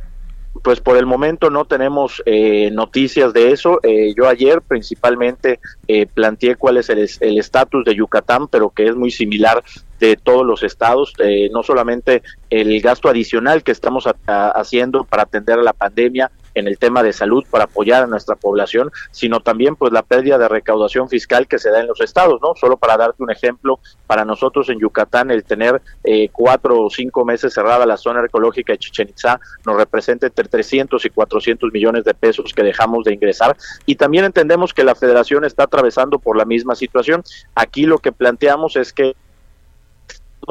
[0.63, 3.79] Pues por el momento no tenemos eh, noticias de eso.
[3.83, 8.95] Eh, yo ayer principalmente eh, planteé cuál es el estatus de Yucatán, pero que es
[8.95, 9.63] muy similar
[9.99, 11.13] de todos los estados,
[11.51, 16.77] no solamente el gasto adicional que estamos haciendo para atender a la pandemia, en el
[16.77, 21.09] tema de salud para apoyar a nuestra población, sino también pues la pérdida de recaudación
[21.09, 22.53] fiscal que se da en los estados, ¿no?
[22.55, 27.25] Solo para darte un ejemplo, para nosotros en Yucatán el tener eh, cuatro o cinco
[27.25, 32.03] meses cerrada la zona ecológica de Chichen Itza nos representa entre 300 y 400 millones
[32.03, 36.37] de pesos que dejamos de ingresar y también entendemos que la federación está atravesando por
[36.37, 37.23] la misma situación.
[37.55, 39.15] Aquí lo que planteamos es que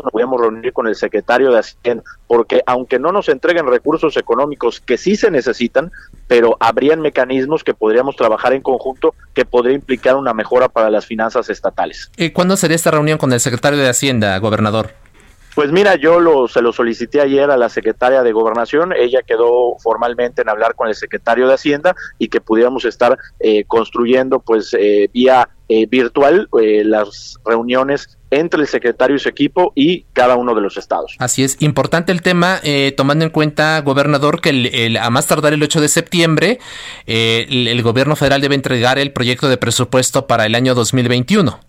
[0.02, 4.80] nos podemos reunir con el secretario de Hacienda, porque aunque no nos entreguen recursos económicos
[4.80, 5.90] que sí se necesitan,
[6.26, 11.06] pero habrían mecanismos que podríamos trabajar en conjunto que podría implicar una mejora para las
[11.06, 12.10] finanzas estatales.
[12.16, 14.90] ¿Y cuándo sería esta reunión con el secretario de Hacienda, gobernador?
[15.56, 19.78] Pues mira, yo lo, se lo solicité ayer a la secretaria de Gobernación, ella quedó
[19.82, 24.76] formalmente en hablar con el secretario de Hacienda y que pudiéramos estar eh, construyendo pues
[24.78, 30.54] eh, vía eh, virtual las reuniones entre el secretario y su equipo y cada uno
[30.54, 31.16] de los estados.
[31.20, 32.60] Así es, importante el tema,
[32.94, 36.58] tomando en cuenta, gobernador, que el, a más tardar el 8 de septiembre,
[37.06, 41.60] el, el gobierno federal debe entregar el proyecto de presupuesto para el año 2021.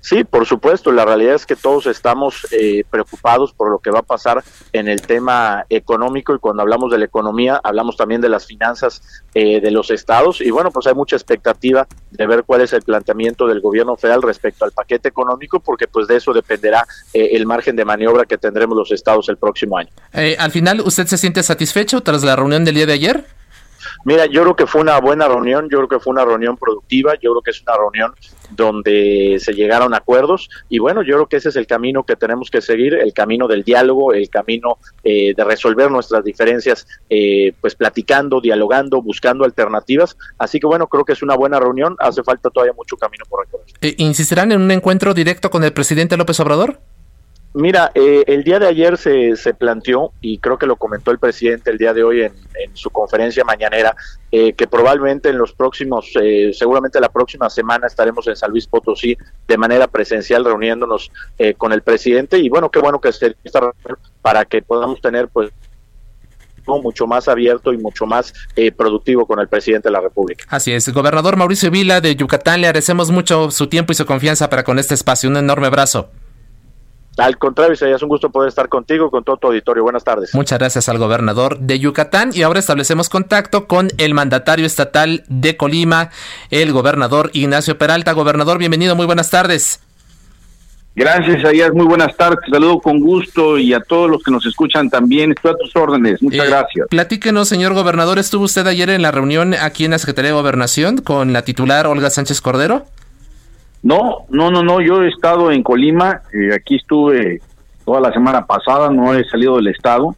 [0.00, 4.00] Sí, por supuesto, la realidad es que todos estamos eh, preocupados por lo que va
[4.00, 8.30] a pasar en el tema económico y cuando hablamos de la economía hablamos también de
[8.30, 9.02] las finanzas
[9.34, 12.82] eh, de los estados y bueno, pues hay mucha expectativa de ver cuál es el
[12.82, 17.44] planteamiento del gobierno federal respecto al paquete económico porque pues de eso dependerá eh, el
[17.46, 19.90] margen de maniobra que tendremos los estados el próximo año.
[20.38, 23.39] al final, ¿usted se siente satisfecho tras la reunión del día de ayer?
[24.04, 27.14] Mira, yo creo que fue una buena reunión, yo creo que fue una reunión productiva,
[27.14, 28.14] yo creo que es una reunión
[28.50, 32.50] donde se llegaron acuerdos y bueno, yo creo que ese es el camino que tenemos
[32.50, 37.74] que seguir, el camino del diálogo, el camino eh, de resolver nuestras diferencias, eh, pues
[37.74, 40.16] platicando, dialogando, buscando alternativas.
[40.38, 43.44] Así que bueno, creo que es una buena reunión, hace falta todavía mucho camino por
[43.44, 43.66] recorrer.
[43.80, 46.78] Eh, ¿Insistirán en un encuentro directo con el presidente López Obrador?
[47.52, 51.18] Mira, eh, el día de ayer se, se, planteó, y creo que lo comentó el
[51.18, 52.32] presidente el día de hoy en,
[52.74, 53.96] su conferencia mañanera,
[54.30, 58.68] eh, que probablemente en los próximos, eh, seguramente la próxima semana estaremos en San Luis
[58.68, 59.16] Potosí
[59.48, 61.10] de manera presencial reuniéndonos
[61.56, 63.72] con el presidente, y bueno, qué bueno que esté esta
[64.22, 65.50] para que podamos tener pues
[66.66, 68.32] mucho más abierto y mucho más
[68.76, 70.44] productivo con el presidente de la República.
[70.48, 74.48] Así es, gobernador Mauricio Vila de Yucatán, le agradecemos mucho su tiempo y su confianza
[74.48, 75.28] para con este espacio.
[75.28, 76.10] Un enorme abrazo.
[77.20, 79.82] Al contrario, es un gusto poder estar contigo, con todo tu auditorio.
[79.82, 80.34] Buenas tardes.
[80.34, 85.58] Muchas gracias al gobernador de Yucatán y ahora establecemos contacto con el mandatario estatal de
[85.58, 86.10] Colima,
[86.50, 88.12] el gobernador Ignacio Peralta.
[88.12, 89.80] Gobernador, bienvenido, muy buenas tardes.
[90.96, 92.40] Gracias, Ayas, muy buenas tardes.
[92.50, 95.32] Saludo con gusto y a todos los que nos escuchan también.
[95.32, 96.22] Estoy a tus órdenes.
[96.22, 96.88] Muchas eh, gracias.
[96.88, 98.18] Platíquenos, señor gobernador.
[98.18, 101.86] ¿Estuvo usted ayer en la reunión aquí en la Secretaría de Gobernación con la titular
[101.86, 102.86] Olga Sánchez Cordero?
[103.82, 107.40] No, no, no, no, yo he estado en Colima, eh, aquí estuve
[107.84, 110.14] toda la semana pasada, no he salido del estado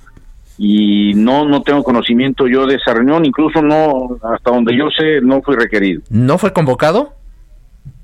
[0.58, 5.20] y no no tengo conocimiento yo de esa reunión, incluso no hasta donde yo sé
[5.22, 6.02] no fui requerido.
[6.10, 7.14] ¿No fue convocado?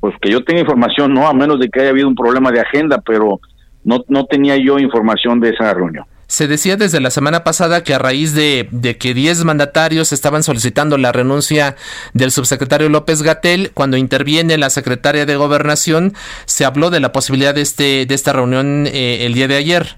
[0.00, 2.60] Pues que yo tenga información, no, a menos de que haya habido un problema de
[2.60, 3.40] agenda, pero
[3.84, 6.04] no no tenía yo información de esa reunión.
[6.28, 8.68] Se decía desde la semana pasada que a raíz de,
[9.00, 11.74] que 10 mandatarios estaban solicitando la renuncia
[12.12, 16.14] del subsecretario López Gatel, cuando interviene la secretaria de Gobernación,
[16.44, 19.96] se habló de la posibilidad de, este, de esta reunión eh, el día de ayer.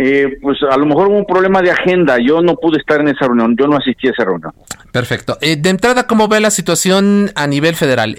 [0.00, 2.18] Eh, pues a lo mejor hubo un problema de agenda.
[2.24, 4.52] Yo no pude estar en esa reunión, yo no asistí a esa reunión.
[4.92, 5.36] Perfecto.
[5.40, 8.16] Eh, de entrada, ¿cómo ve la situación a nivel federal?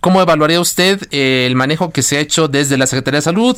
[0.00, 3.56] ¿Cómo evaluaría usted el manejo que se ha hecho desde la Secretaría de Salud,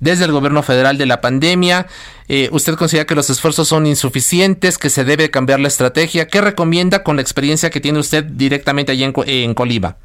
[0.00, 1.86] desde el gobierno federal de la pandemia.
[2.28, 6.26] Eh, ¿Usted considera que los esfuerzos son insuficientes, que se debe cambiar la estrategia?
[6.26, 9.96] ¿Qué recomienda con la experiencia que tiene usted directamente allí en, en Coliba?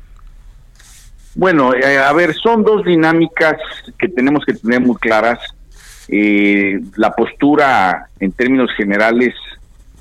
[1.34, 3.56] Bueno, eh, a ver, son dos dinámicas
[3.98, 5.40] que tenemos que tener muy claras.
[6.08, 9.34] Eh, la postura en términos generales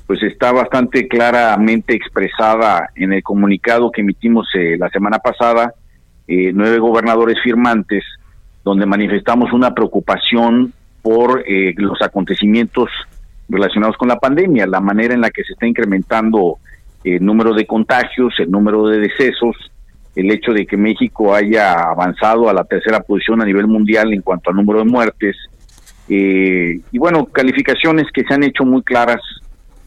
[0.05, 4.47] pues está bastante claramente expresada en el comunicado que emitimos
[4.77, 5.73] la semana pasada,
[6.27, 8.03] nueve gobernadores firmantes,
[8.63, 10.73] donde manifestamos una preocupación
[11.05, 12.89] por eh, los acontecimientos
[13.47, 16.57] relacionados con la pandemia, la manera en la que se está incrementando
[17.03, 19.55] el número de contagios, el número de decesos,
[20.15, 24.23] el hecho de que México haya avanzado a la tercera posición a nivel mundial en
[24.23, 25.35] cuanto al número de muertes,
[26.07, 29.21] eh, y bueno, calificaciones que se han hecho muy claras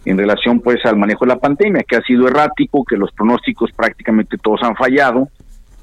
[0.05, 3.71] en relación pues al manejo de la pandemia, que ha sido errático, que los pronósticos
[3.73, 5.29] prácticamente todos han fallado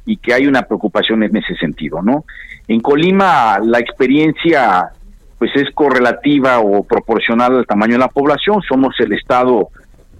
[0.05, 2.25] y que hay una preocupación en ese sentido, ¿no?
[2.67, 4.89] En Colima la experiencia
[5.37, 8.61] pues es correlativa o proporcional al tamaño de la población.
[8.67, 9.69] Somos el estado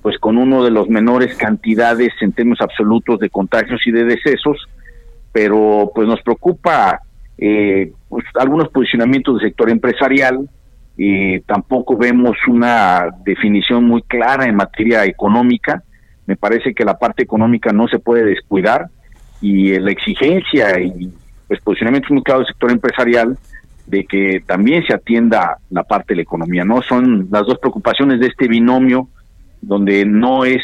[0.01, 4.68] pues con uno de los menores cantidades en términos absolutos de contagios y de decesos,
[5.32, 7.01] pero pues nos preocupa
[7.38, 10.49] eh, pues, algunos posicionamientos del sector empresarial.
[10.97, 15.83] y tampoco vemos una definición muy clara en materia económica.
[16.25, 18.88] Me parece que la parte económica no se puede descuidar
[19.41, 21.11] y la exigencia y
[21.47, 23.38] pues posicionamiento muy claro del sector empresarial
[23.86, 26.81] de que también se atienda la parte de la economía, ¿no?
[26.81, 29.09] Son las dos preocupaciones de este binomio
[29.61, 30.61] donde no es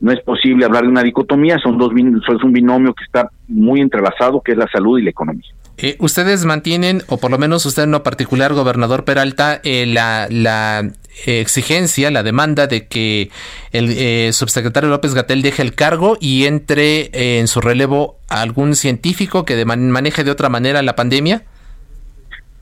[0.00, 3.80] no es posible hablar de una dicotomía, son dos es un binomio que está muy
[3.80, 5.52] entrelazado, que es la salud y la economía.
[5.78, 10.28] Eh, ustedes mantienen, o por lo menos usted en lo particular, gobernador Peralta, eh, la,
[10.30, 10.92] la
[11.26, 13.30] exigencia, la demanda de que
[13.72, 18.74] el eh, subsecretario López Gatel deje el cargo y entre eh, en su relevo algún
[18.74, 21.42] científico que maneje de otra manera la pandemia?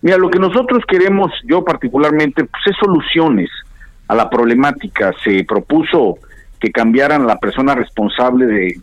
[0.02, 3.50] Mira, lo que nosotros queremos, yo particularmente, pues es soluciones
[4.08, 5.12] a la problemática.
[5.22, 6.18] Se propuso
[6.58, 8.80] que cambiaran la persona responsable de,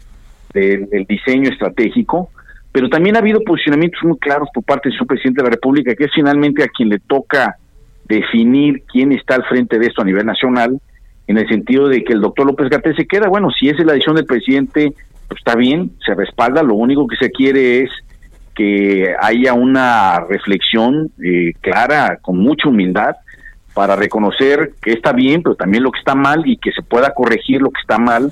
[0.54, 2.30] del diseño estratégico,
[2.78, 5.96] pero también ha habido posicionamientos muy claros por parte del señor presidente de la República,
[5.96, 7.58] que es finalmente a quien le toca
[8.06, 10.80] definir quién está al frente de esto a nivel nacional,
[11.26, 13.86] en el sentido de que el doctor López Gatel se queda, bueno, si esa es
[13.88, 14.94] la decisión del presidente,
[15.28, 17.90] pues está bien, se respalda, lo único que se quiere es
[18.54, 23.16] que haya una reflexión eh, clara, con mucha humildad,
[23.74, 27.12] para reconocer que está bien, pero también lo que está mal y que se pueda
[27.16, 28.32] corregir lo que está mal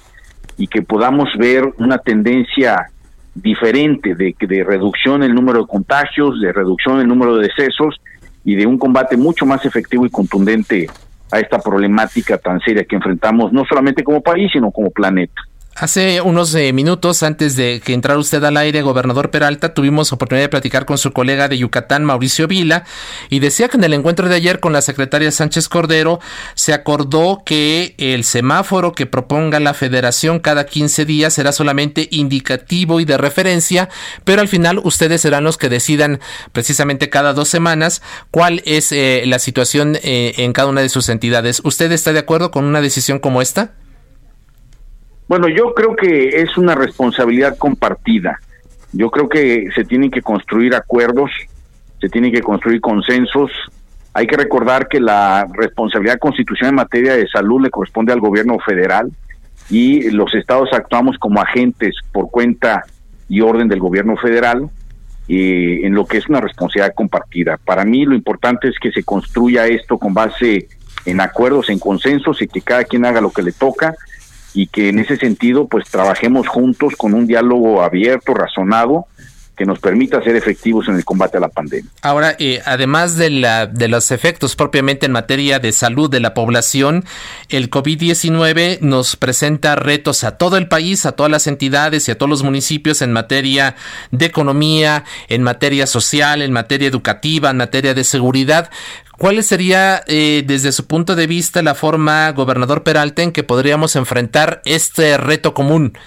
[0.55, 2.91] y que podamos ver una tendencia
[3.35, 7.47] diferente de, de reducción en el número de contagios, de reducción en el número de
[7.47, 7.99] decesos
[8.43, 10.87] y de un combate mucho más efectivo y contundente
[11.31, 15.41] a esta problemática tan seria que enfrentamos no solamente como país, sino como planeta.
[15.77, 20.45] Hace unos eh, minutos antes de que entrara usted al aire, gobernador Peralta, tuvimos oportunidad
[20.45, 22.85] de platicar con su colega de Yucatán, Mauricio Vila,
[23.29, 26.21] y decía que en el encuentro de ayer con la secretaria Sánchez Cordero
[26.53, 33.01] se acordó que el semáforo que proponga la federación cada 15 días será solamente indicativo
[33.01, 33.89] y de referencia,
[34.23, 36.21] pero al final ustedes serán los que decidan
[36.53, 38.01] precisamente cada dos semanas
[38.31, 41.59] cuál es eh, la situación eh, en cada una de sus entidades.
[41.65, 43.73] ¿Usted está de acuerdo con una decisión como esta?
[45.27, 48.39] Bueno, yo creo que es una responsabilidad compartida.
[48.93, 51.31] Yo creo que se tienen que construir acuerdos,
[51.99, 53.51] se tienen que construir consensos.
[54.13, 58.57] Hay que recordar que la responsabilidad constitucional en materia de salud le corresponde al gobierno
[58.59, 59.11] federal
[59.69, 62.83] y los estados actuamos como agentes por cuenta
[63.27, 64.69] y orden del gobierno federal
[65.27, 67.57] eh, en lo que es una responsabilidad compartida.
[67.57, 70.67] Para mí lo importante es que se construya esto con base
[71.05, 73.95] en acuerdos, en consensos y que cada quien haga lo que le toca
[74.55, 79.05] y que en ese sentido pues trabajemos juntos con un diálogo abierto, razonado,
[79.55, 81.89] que nos permita ser efectivos en el combate a la pandemia.
[82.01, 86.33] Ahora, eh, además de, la, de los efectos propiamente en materia de salud de la
[86.33, 87.05] población,
[87.49, 92.17] el COVID-19 nos presenta retos a todo el país, a todas las entidades y a
[92.17, 93.75] todos los municipios en materia
[94.11, 98.69] de economía, en materia social, en materia educativa, en materia de seguridad.
[99.17, 103.95] ¿Cuál sería, eh, desde su punto de vista, la forma, gobernador Peralta, en que podríamos
[103.95, 105.97] enfrentar este reto común?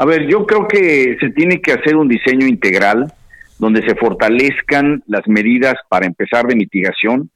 [0.00, 3.12] A ver, yo creo que se tiene que hacer un diseño integral
[3.58, 7.30] donde se fortalezcan las medidas para empezar de mitigación.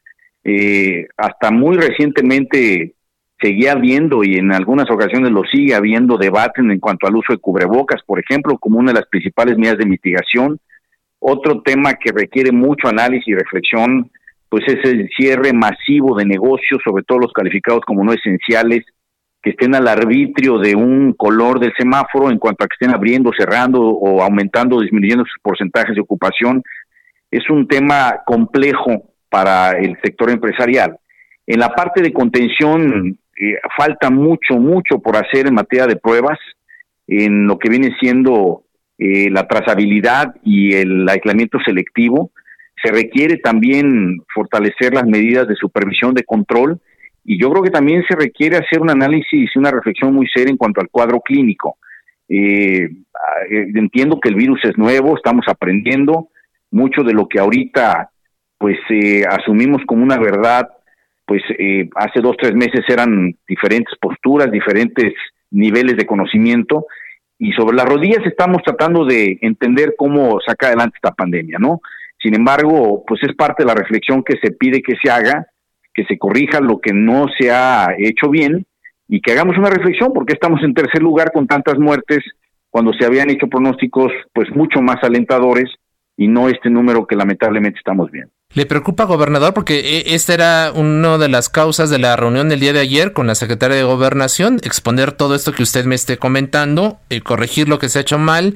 [0.45, 2.95] Eh, hasta muy recientemente
[3.41, 7.41] seguía habiendo y en algunas ocasiones lo sigue habiendo debate en cuanto al uso de
[7.41, 10.61] cubrebocas, por ejemplo, como una de las principales medidas de mitigación.
[11.19, 14.09] Otro tema que requiere mucho análisis y reflexión,
[14.49, 18.85] pues es el cierre masivo de negocios, sobre todo los calificados como no esenciales,
[19.43, 23.33] que estén al arbitrio de un color del semáforo en cuanto a que estén abriendo,
[23.37, 26.63] cerrando o aumentando o disminuyendo sus porcentajes de ocupación.
[27.31, 30.97] Es un tema complejo para el sector empresarial.
[31.47, 36.39] En la parte de contención eh, falta mucho, mucho por hacer en materia de pruebas,
[37.09, 38.63] en lo que viene siendo
[38.99, 42.31] eh, la trazabilidad y el aislamiento selectivo.
[42.81, 46.81] Se requiere también fortalecer las medidas de supervisión de control
[47.25, 50.51] y yo creo que también se requiere hacer un análisis y una reflexión muy seria
[50.51, 51.79] en cuanto al cuadro clínico.
[52.29, 56.29] Eh, eh, entiendo que el virus es nuevo, estamos aprendiendo
[56.71, 58.11] mucho de lo que ahorita
[58.59, 58.79] pues
[59.29, 60.69] asumimos como una verdad,
[61.27, 61.43] pues
[61.97, 65.13] hace dos, tres meses eran diferentes posturas, diferentes
[65.51, 66.87] niveles de conocimiento
[67.39, 71.81] y sobre las rodillas estamos tratando de entender cómo sacar adelante esta pandemia, ¿no?
[72.23, 75.49] Sin embargo, pues es parte de la reflexión que se pide que se haga,
[75.95, 78.67] que se corrija lo que no se ha hecho bien
[79.09, 82.21] y que hagamos una reflexión porque estamos en tercer lugar con tantas muertes
[82.71, 85.71] cuando se habían hecho pronósticos pues mucho más alentadores
[86.17, 88.33] y no este número que lamentablemente estamos viendo.
[88.55, 89.55] ¿Le preocupa, gobernador?
[89.55, 93.15] Porque eh, esta era una de las causas de la reunión del día de ayer
[93.15, 97.71] con la secretaria de Gobernación, exponer todo esto que usted me esté comentando, eh, corregir
[97.71, 98.55] lo que se ha hecho mal,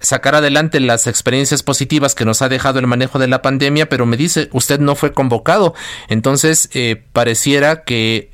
[0.00, 4.04] sacar adelante las experiencias positivas que nos ha dejado el manejo de la pandemia, pero
[4.04, 5.74] me dice, usted no fue convocado.
[6.08, 8.30] Entonces, eh, pareciera que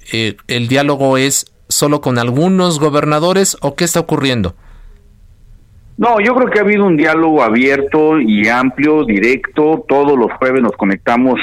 [0.48, 4.56] el diálogo es solo con algunos gobernadores o qué está ocurriendo.
[5.98, 9.84] No, yo creo que ha habido un diálogo abierto y amplio, directo.
[9.88, 11.40] Todos los jueves nos conectamos.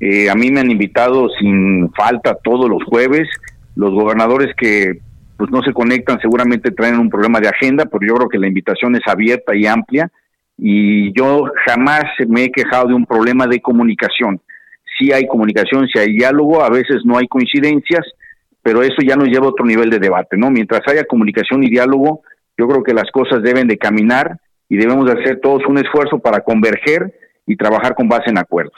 [0.00, 3.28] Eh, a mí me han invitado sin falta todos los jueves.
[3.76, 5.00] Los gobernadores que
[5.36, 8.46] pues no se conectan seguramente traen un problema de agenda, pero yo creo que la
[8.46, 10.10] invitación es abierta y amplia.
[10.56, 14.40] Y yo jamás me he quejado de un problema de comunicación.
[14.98, 18.06] Sí hay comunicación, sí hay diálogo, a veces no hay coincidencias,
[18.62, 20.50] pero eso ya nos lleva a otro nivel de debate, ¿no?
[20.50, 22.22] Mientras haya comunicación y diálogo,
[22.60, 24.38] yo creo que las cosas deben de caminar
[24.68, 27.14] y debemos de hacer todos un esfuerzo para converger
[27.46, 28.76] y trabajar con base en acuerdos.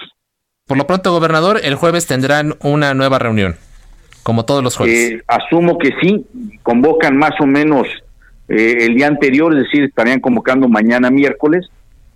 [0.69, 3.57] Por lo pronto, gobernador, el jueves tendrán una nueva reunión,
[4.23, 4.95] como todos los jueves.
[4.95, 6.25] Eh, asumo que sí,
[6.63, 7.89] convocan más o menos
[8.49, 11.69] eh, el día anterior, es decir, estarían convocando mañana miércoles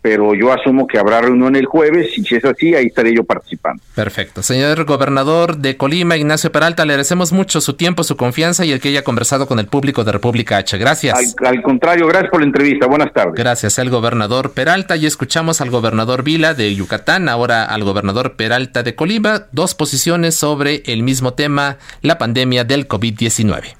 [0.06, 3.24] pero yo asumo que habrá reunión el jueves y si es así, ahí estaré yo
[3.24, 3.82] participando.
[3.92, 4.40] Perfecto.
[4.40, 8.80] Señor gobernador de Colima, Ignacio Peralta, le agradecemos mucho su tiempo, su confianza y el
[8.80, 10.78] que haya conversado con el público de República H.
[10.78, 11.34] Gracias.
[11.44, 12.86] Al, contrario, gracias por la entrevista.
[12.86, 13.34] Buenas tardes.
[13.34, 18.84] Gracias al gobernador Peralta y escuchamos al gobernador Vila de Yucatán, ahora al gobernador Peralta
[18.84, 23.74] de Colima, dos posiciones sobre el mismo tema, la pandemia del COVID-19.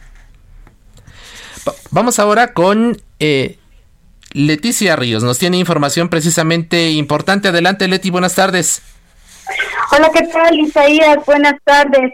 [1.92, 2.96] Vamos ahora con...
[3.20, 3.58] Eh,
[4.36, 7.48] Leticia Ríos nos tiene información precisamente importante.
[7.48, 8.82] Adelante, Leti, buenas tardes.
[9.96, 11.24] Hola, ¿qué tal, Isaías?
[11.24, 12.12] Buenas tardes.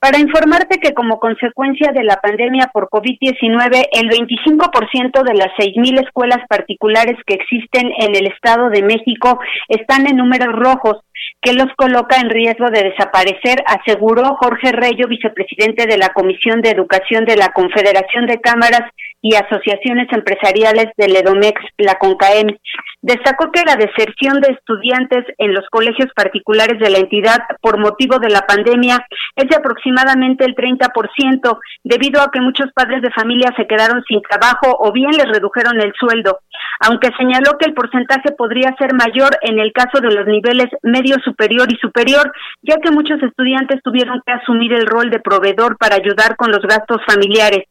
[0.00, 6.02] Para informarte que como consecuencia de la pandemia por COVID-19, el 25% de las 6.000
[6.04, 10.96] escuelas particulares que existen en el Estado de México están en números rojos,
[11.40, 16.70] que los coloca en riesgo de desaparecer, aseguró Jorge Reyo, vicepresidente de la Comisión de
[16.70, 18.90] Educación de la Confederación de Cámaras
[19.22, 22.56] y Asociaciones Empresariales del EDOMEX, la CONCAEM.
[23.02, 28.18] Destacó que la deserción de estudiantes en los colegios particulares de la entidad por motivo
[28.18, 29.06] de la pandemia
[29.36, 34.20] es de aproximadamente el 30%, debido a que muchos padres de familia se quedaron sin
[34.22, 36.40] trabajo o bien les redujeron el sueldo,
[36.80, 41.16] aunque señaló que el porcentaje podría ser mayor en el caso de los niveles medio
[41.24, 45.96] superior y superior, ya que muchos estudiantes tuvieron que asumir el rol de proveedor para
[45.96, 47.64] ayudar con los gastos familiares.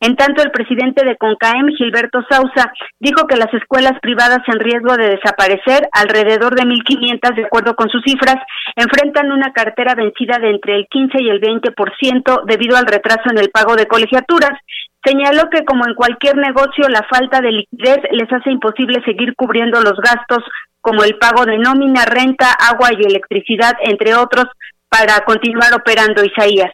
[0.00, 2.70] En tanto, el presidente de CONCAEM, Gilberto Sausa,
[3.00, 7.88] dijo que las escuelas privadas en riesgo de desaparecer, alrededor de 1.500 de acuerdo con
[7.88, 8.36] sus cifras,
[8.76, 13.38] enfrentan una cartera vencida de entre el 15 y el 20% debido al retraso en
[13.38, 14.52] el pago de colegiaturas.
[15.02, 19.80] Señaló que como en cualquier negocio, la falta de liquidez les hace imposible seguir cubriendo
[19.80, 20.44] los gastos
[20.82, 24.44] como el pago de nómina, renta, agua y electricidad, entre otros,
[24.90, 26.70] para continuar operando Isaías.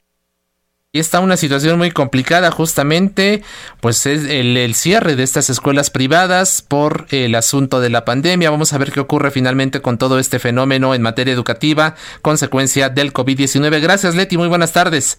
[0.94, 3.42] Y está una situación muy complicada justamente,
[3.80, 8.50] pues es el, cierre de estas escuelas privadas por el asunto de la pandemia.
[8.50, 13.14] Vamos a ver qué ocurre finalmente con todo este fenómeno en materia educativa, consecuencia del
[13.14, 13.80] COVID-19.
[13.80, 15.18] Gracias, Leti, muy buenas tardes.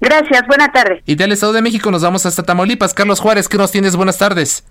[0.00, 1.00] Gracias, buenas tardes.
[1.06, 2.92] Y del Estado de México nos vamos hasta Tamaulipas.
[2.92, 3.94] Carlos Juárez, ¿qué nos tienes?
[3.94, 4.64] Buenas tardes.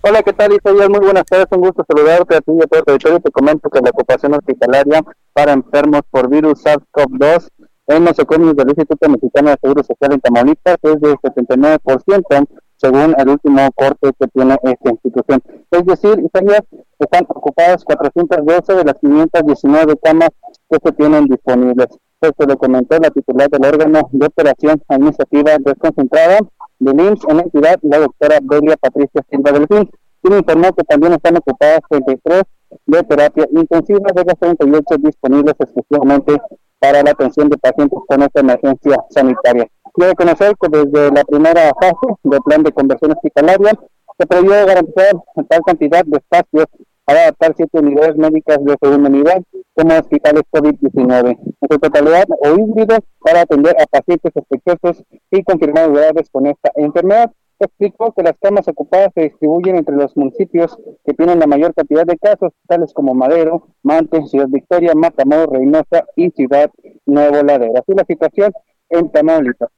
[0.00, 0.88] Hola, ¿qué tal, Isaías?
[0.88, 3.20] Muy buenas tardes, un gusto saludarte a ti y a todo el territorio.
[3.20, 7.48] Te comento que la ocupación hospitalaria para enfermos por virus SARS-CoV-2
[7.86, 13.28] en nosocomios del Instituto Mexicano de Seguro Social en Tamaulipas es de 79%, según el
[13.28, 15.42] último corte que tiene esta institución.
[15.70, 16.62] Es decir, Isaías,
[16.98, 20.30] están ocupadas 412 de las 519 camas
[20.70, 21.88] que se tienen disponibles.
[22.20, 26.38] Esto lo comentó la titular del órgano de operación administrativa desconcentrada
[26.78, 29.90] del IMSS en la entidad, la doctora Belia Patricia Silva del FIN,
[30.22, 32.42] quien informó que también están ocupadas 33
[32.86, 36.40] de terapia intensiva de las 38 disponibles exclusivamente
[36.82, 39.68] para la atención de pacientes con esta emergencia sanitaria.
[39.94, 43.78] Quiero conocer que desde la primera fase del plan de conversión hospitalaria
[44.18, 45.12] se previó garantizar
[45.48, 46.66] tal cantidad de espacios
[47.04, 49.42] para adaptar siete unidades médicas de segunda unidad
[49.74, 55.92] como hospitales COVID-19, en su totalidad o híbridos para atender a pacientes sospechosos y confirmados
[55.96, 57.30] graves con esta enfermedad
[57.64, 62.04] explicó que las camas ocupadas se distribuyen entre los municipios que tienen la mayor cantidad
[62.04, 66.70] de casos, tales como Madero, Mante, Ciudad Victoria, Matamoros, Reynosa y Ciudad
[67.06, 67.80] Nuevo Ladera.
[67.80, 68.52] Así la situación
[68.90, 69.70] en Tamaulipas.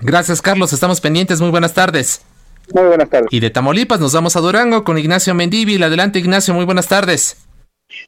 [0.00, 0.72] Gracias, Carlos.
[0.72, 1.40] Estamos pendientes.
[1.40, 2.24] Muy buenas tardes.
[2.74, 3.28] Muy buenas tardes.
[3.30, 5.82] Y de Tamaulipas nos vamos a Durango con Ignacio Mendívil.
[5.82, 6.54] Adelante, Ignacio.
[6.54, 7.47] Muy buenas tardes.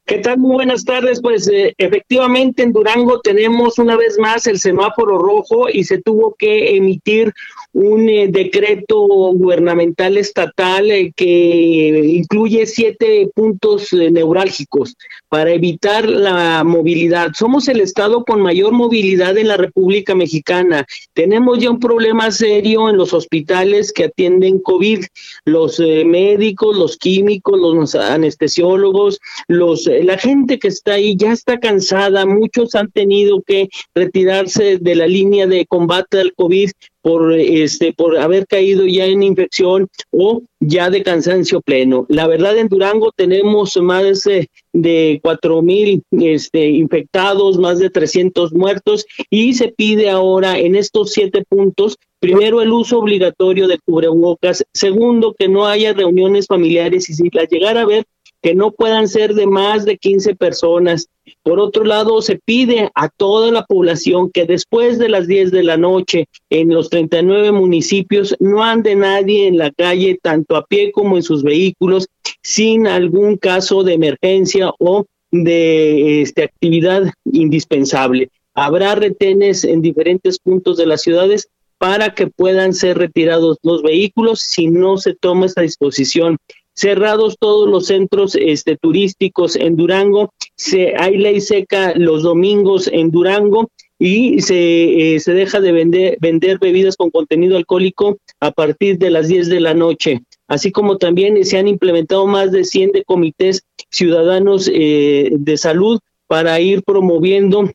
[0.05, 0.39] ¿Qué tal?
[0.39, 1.20] Muy buenas tardes.
[1.22, 6.35] Pues eh, efectivamente en Durango tenemos una vez más el semáforo rojo y se tuvo
[6.39, 7.33] que emitir
[7.72, 14.97] un eh, decreto gubernamental estatal eh, que incluye siete puntos neurálgicos
[15.28, 17.31] para evitar la movilidad.
[17.35, 20.85] Somos el estado con mayor movilidad en la República Mexicana.
[21.14, 25.05] Tenemos ya un problema serio en los hospitales que atienden COVID.
[25.45, 29.70] Los médicos, los químicos, los anestesiólogos, los
[30.03, 32.27] la gente que está ahí ya está cansada.
[32.27, 36.71] Muchos han tenido que retirarse de la línea de combate al COVID
[37.03, 42.07] por este por haber caído ya en infección o ya de cansancio pleno.
[42.09, 44.25] La verdad en Durango tenemos más
[44.73, 51.12] de cuatro mil este, infectados, más de 300 muertos y se pide ahora en estos
[51.12, 57.14] siete puntos primero el uso obligatorio de cubrebocas, segundo que no haya reuniones familiares y
[57.14, 58.05] si las llegara a ver
[58.43, 61.09] que no puedan ser de más de 15 personas.
[61.43, 65.62] Por otro lado, se pide a toda la población que después de las 10 de
[65.62, 70.93] la noche en los 39 municipios no ande nadie en la calle, tanto a pie
[70.93, 72.09] como en sus vehículos,
[72.43, 78.30] sin algún caso de emergencia o de este, actividad indispensable.
[78.55, 84.41] Habrá retenes en diferentes puntos de las ciudades para que puedan ser retirados los vehículos
[84.41, 86.36] si no se toma esta disposición
[86.81, 93.11] cerrados todos los centros este, turísticos en Durango, se, hay ley seca los domingos en
[93.11, 98.97] Durango y se, eh, se deja de vender, vender bebidas con contenido alcohólico a partir
[98.97, 102.93] de las 10 de la noche, así como también se han implementado más de 100
[102.93, 107.70] de comités ciudadanos eh, de salud para ir promoviendo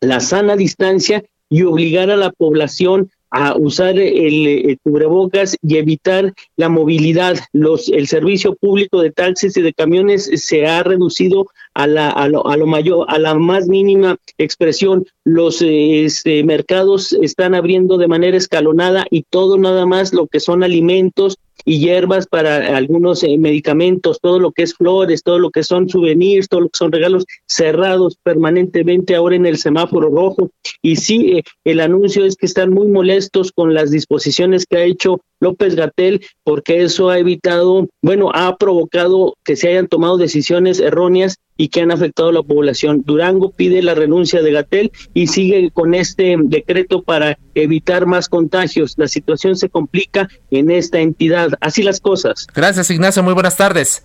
[0.00, 6.68] la sana distancia y obligar a la población a usar el, cubrebocas y evitar la
[6.68, 7.38] movilidad.
[7.52, 12.28] Los, el servicio público de taxis y de camiones se ha reducido a, la, a,
[12.28, 15.06] lo, a lo mayor, a la más mínima expresión.
[15.24, 20.62] Los este, mercados están abriendo de manera escalonada y todo nada más lo que son
[20.62, 25.62] alimentos y hierbas para algunos eh, medicamentos, todo lo que es flores, todo lo que
[25.62, 30.50] son souvenirs, todo lo que son regalos cerrados permanentemente ahora en el semáforo rojo.
[30.82, 34.84] Y sí, eh, el anuncio es que están muy molestos con las disposiciones que ha
[34.84, 40.80] hecho López Gatel, porque eso ha evitado, bueno, ha provocado que se hayan tomado decisiones
[40.80, 43.02] erróneas y que han afectado a la población.
[43.04, 48.94] Durango pide la renuncia de Gatel y sigue con este decreto para evitar más contagios.
[48.96, 51.50] La situación se complica en esta entidad.
[51.60, 52.46] Así las cosas.
[52.54, 53.22] Gracias, Ignacio.
[53.22, 54.04] Muy buenas tardes.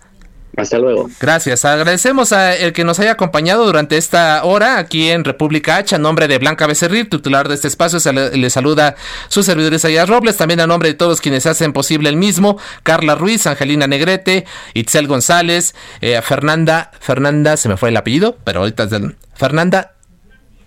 [0.56, 1.10] Hasta luego.
[1.20, 1.64] Gracias.
[1.64, 5.96] Agradecemos a el que nos haya acompañado durante esta hora aquí en República H.
[5.96, 8.94] A nombre de Blanca Becerril, titular de este espacio, se le, saluda
[9.28, 10.36] su servidor Isaías Robles.
[10.36, 15.08] También a nombre de todos quienes hacen posible el mismo: Carla Ruiz, Angelina Negrete, Itzel
[15.08, 19.93] González, eh, Fernanda, Fernanda, se me fue el apellido, pero ahorita es del, Fernanda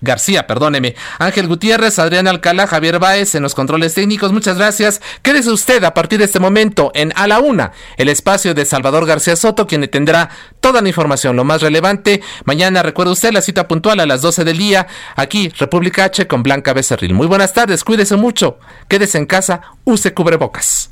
[0.02, 0.96] García, perdóneme.
[1.18, 4.32] Ángel Gutiérrez, Adrián Alcalá, Javier Báez en los controles técnicos.
[4.32, 5.02] Muchas gracias.
[5.22, 9.06] Quédese usted a partir de este momento en A la Una, el espacio de Salvador
[9.06, 10.30] García Soto, quien le tendrá
[10.60, 12.22] toda la información, lo más relevante.
[12.46, 16.44] Mañana, recuerde usted, la cita puntual a las 12 del día, aquí, República H con
[16.44, 17.14] Blanca Becerril.
[17.14, 20.92] Muy buenas tardes, cuídese mucho, quédese en casa, use cubrebocas.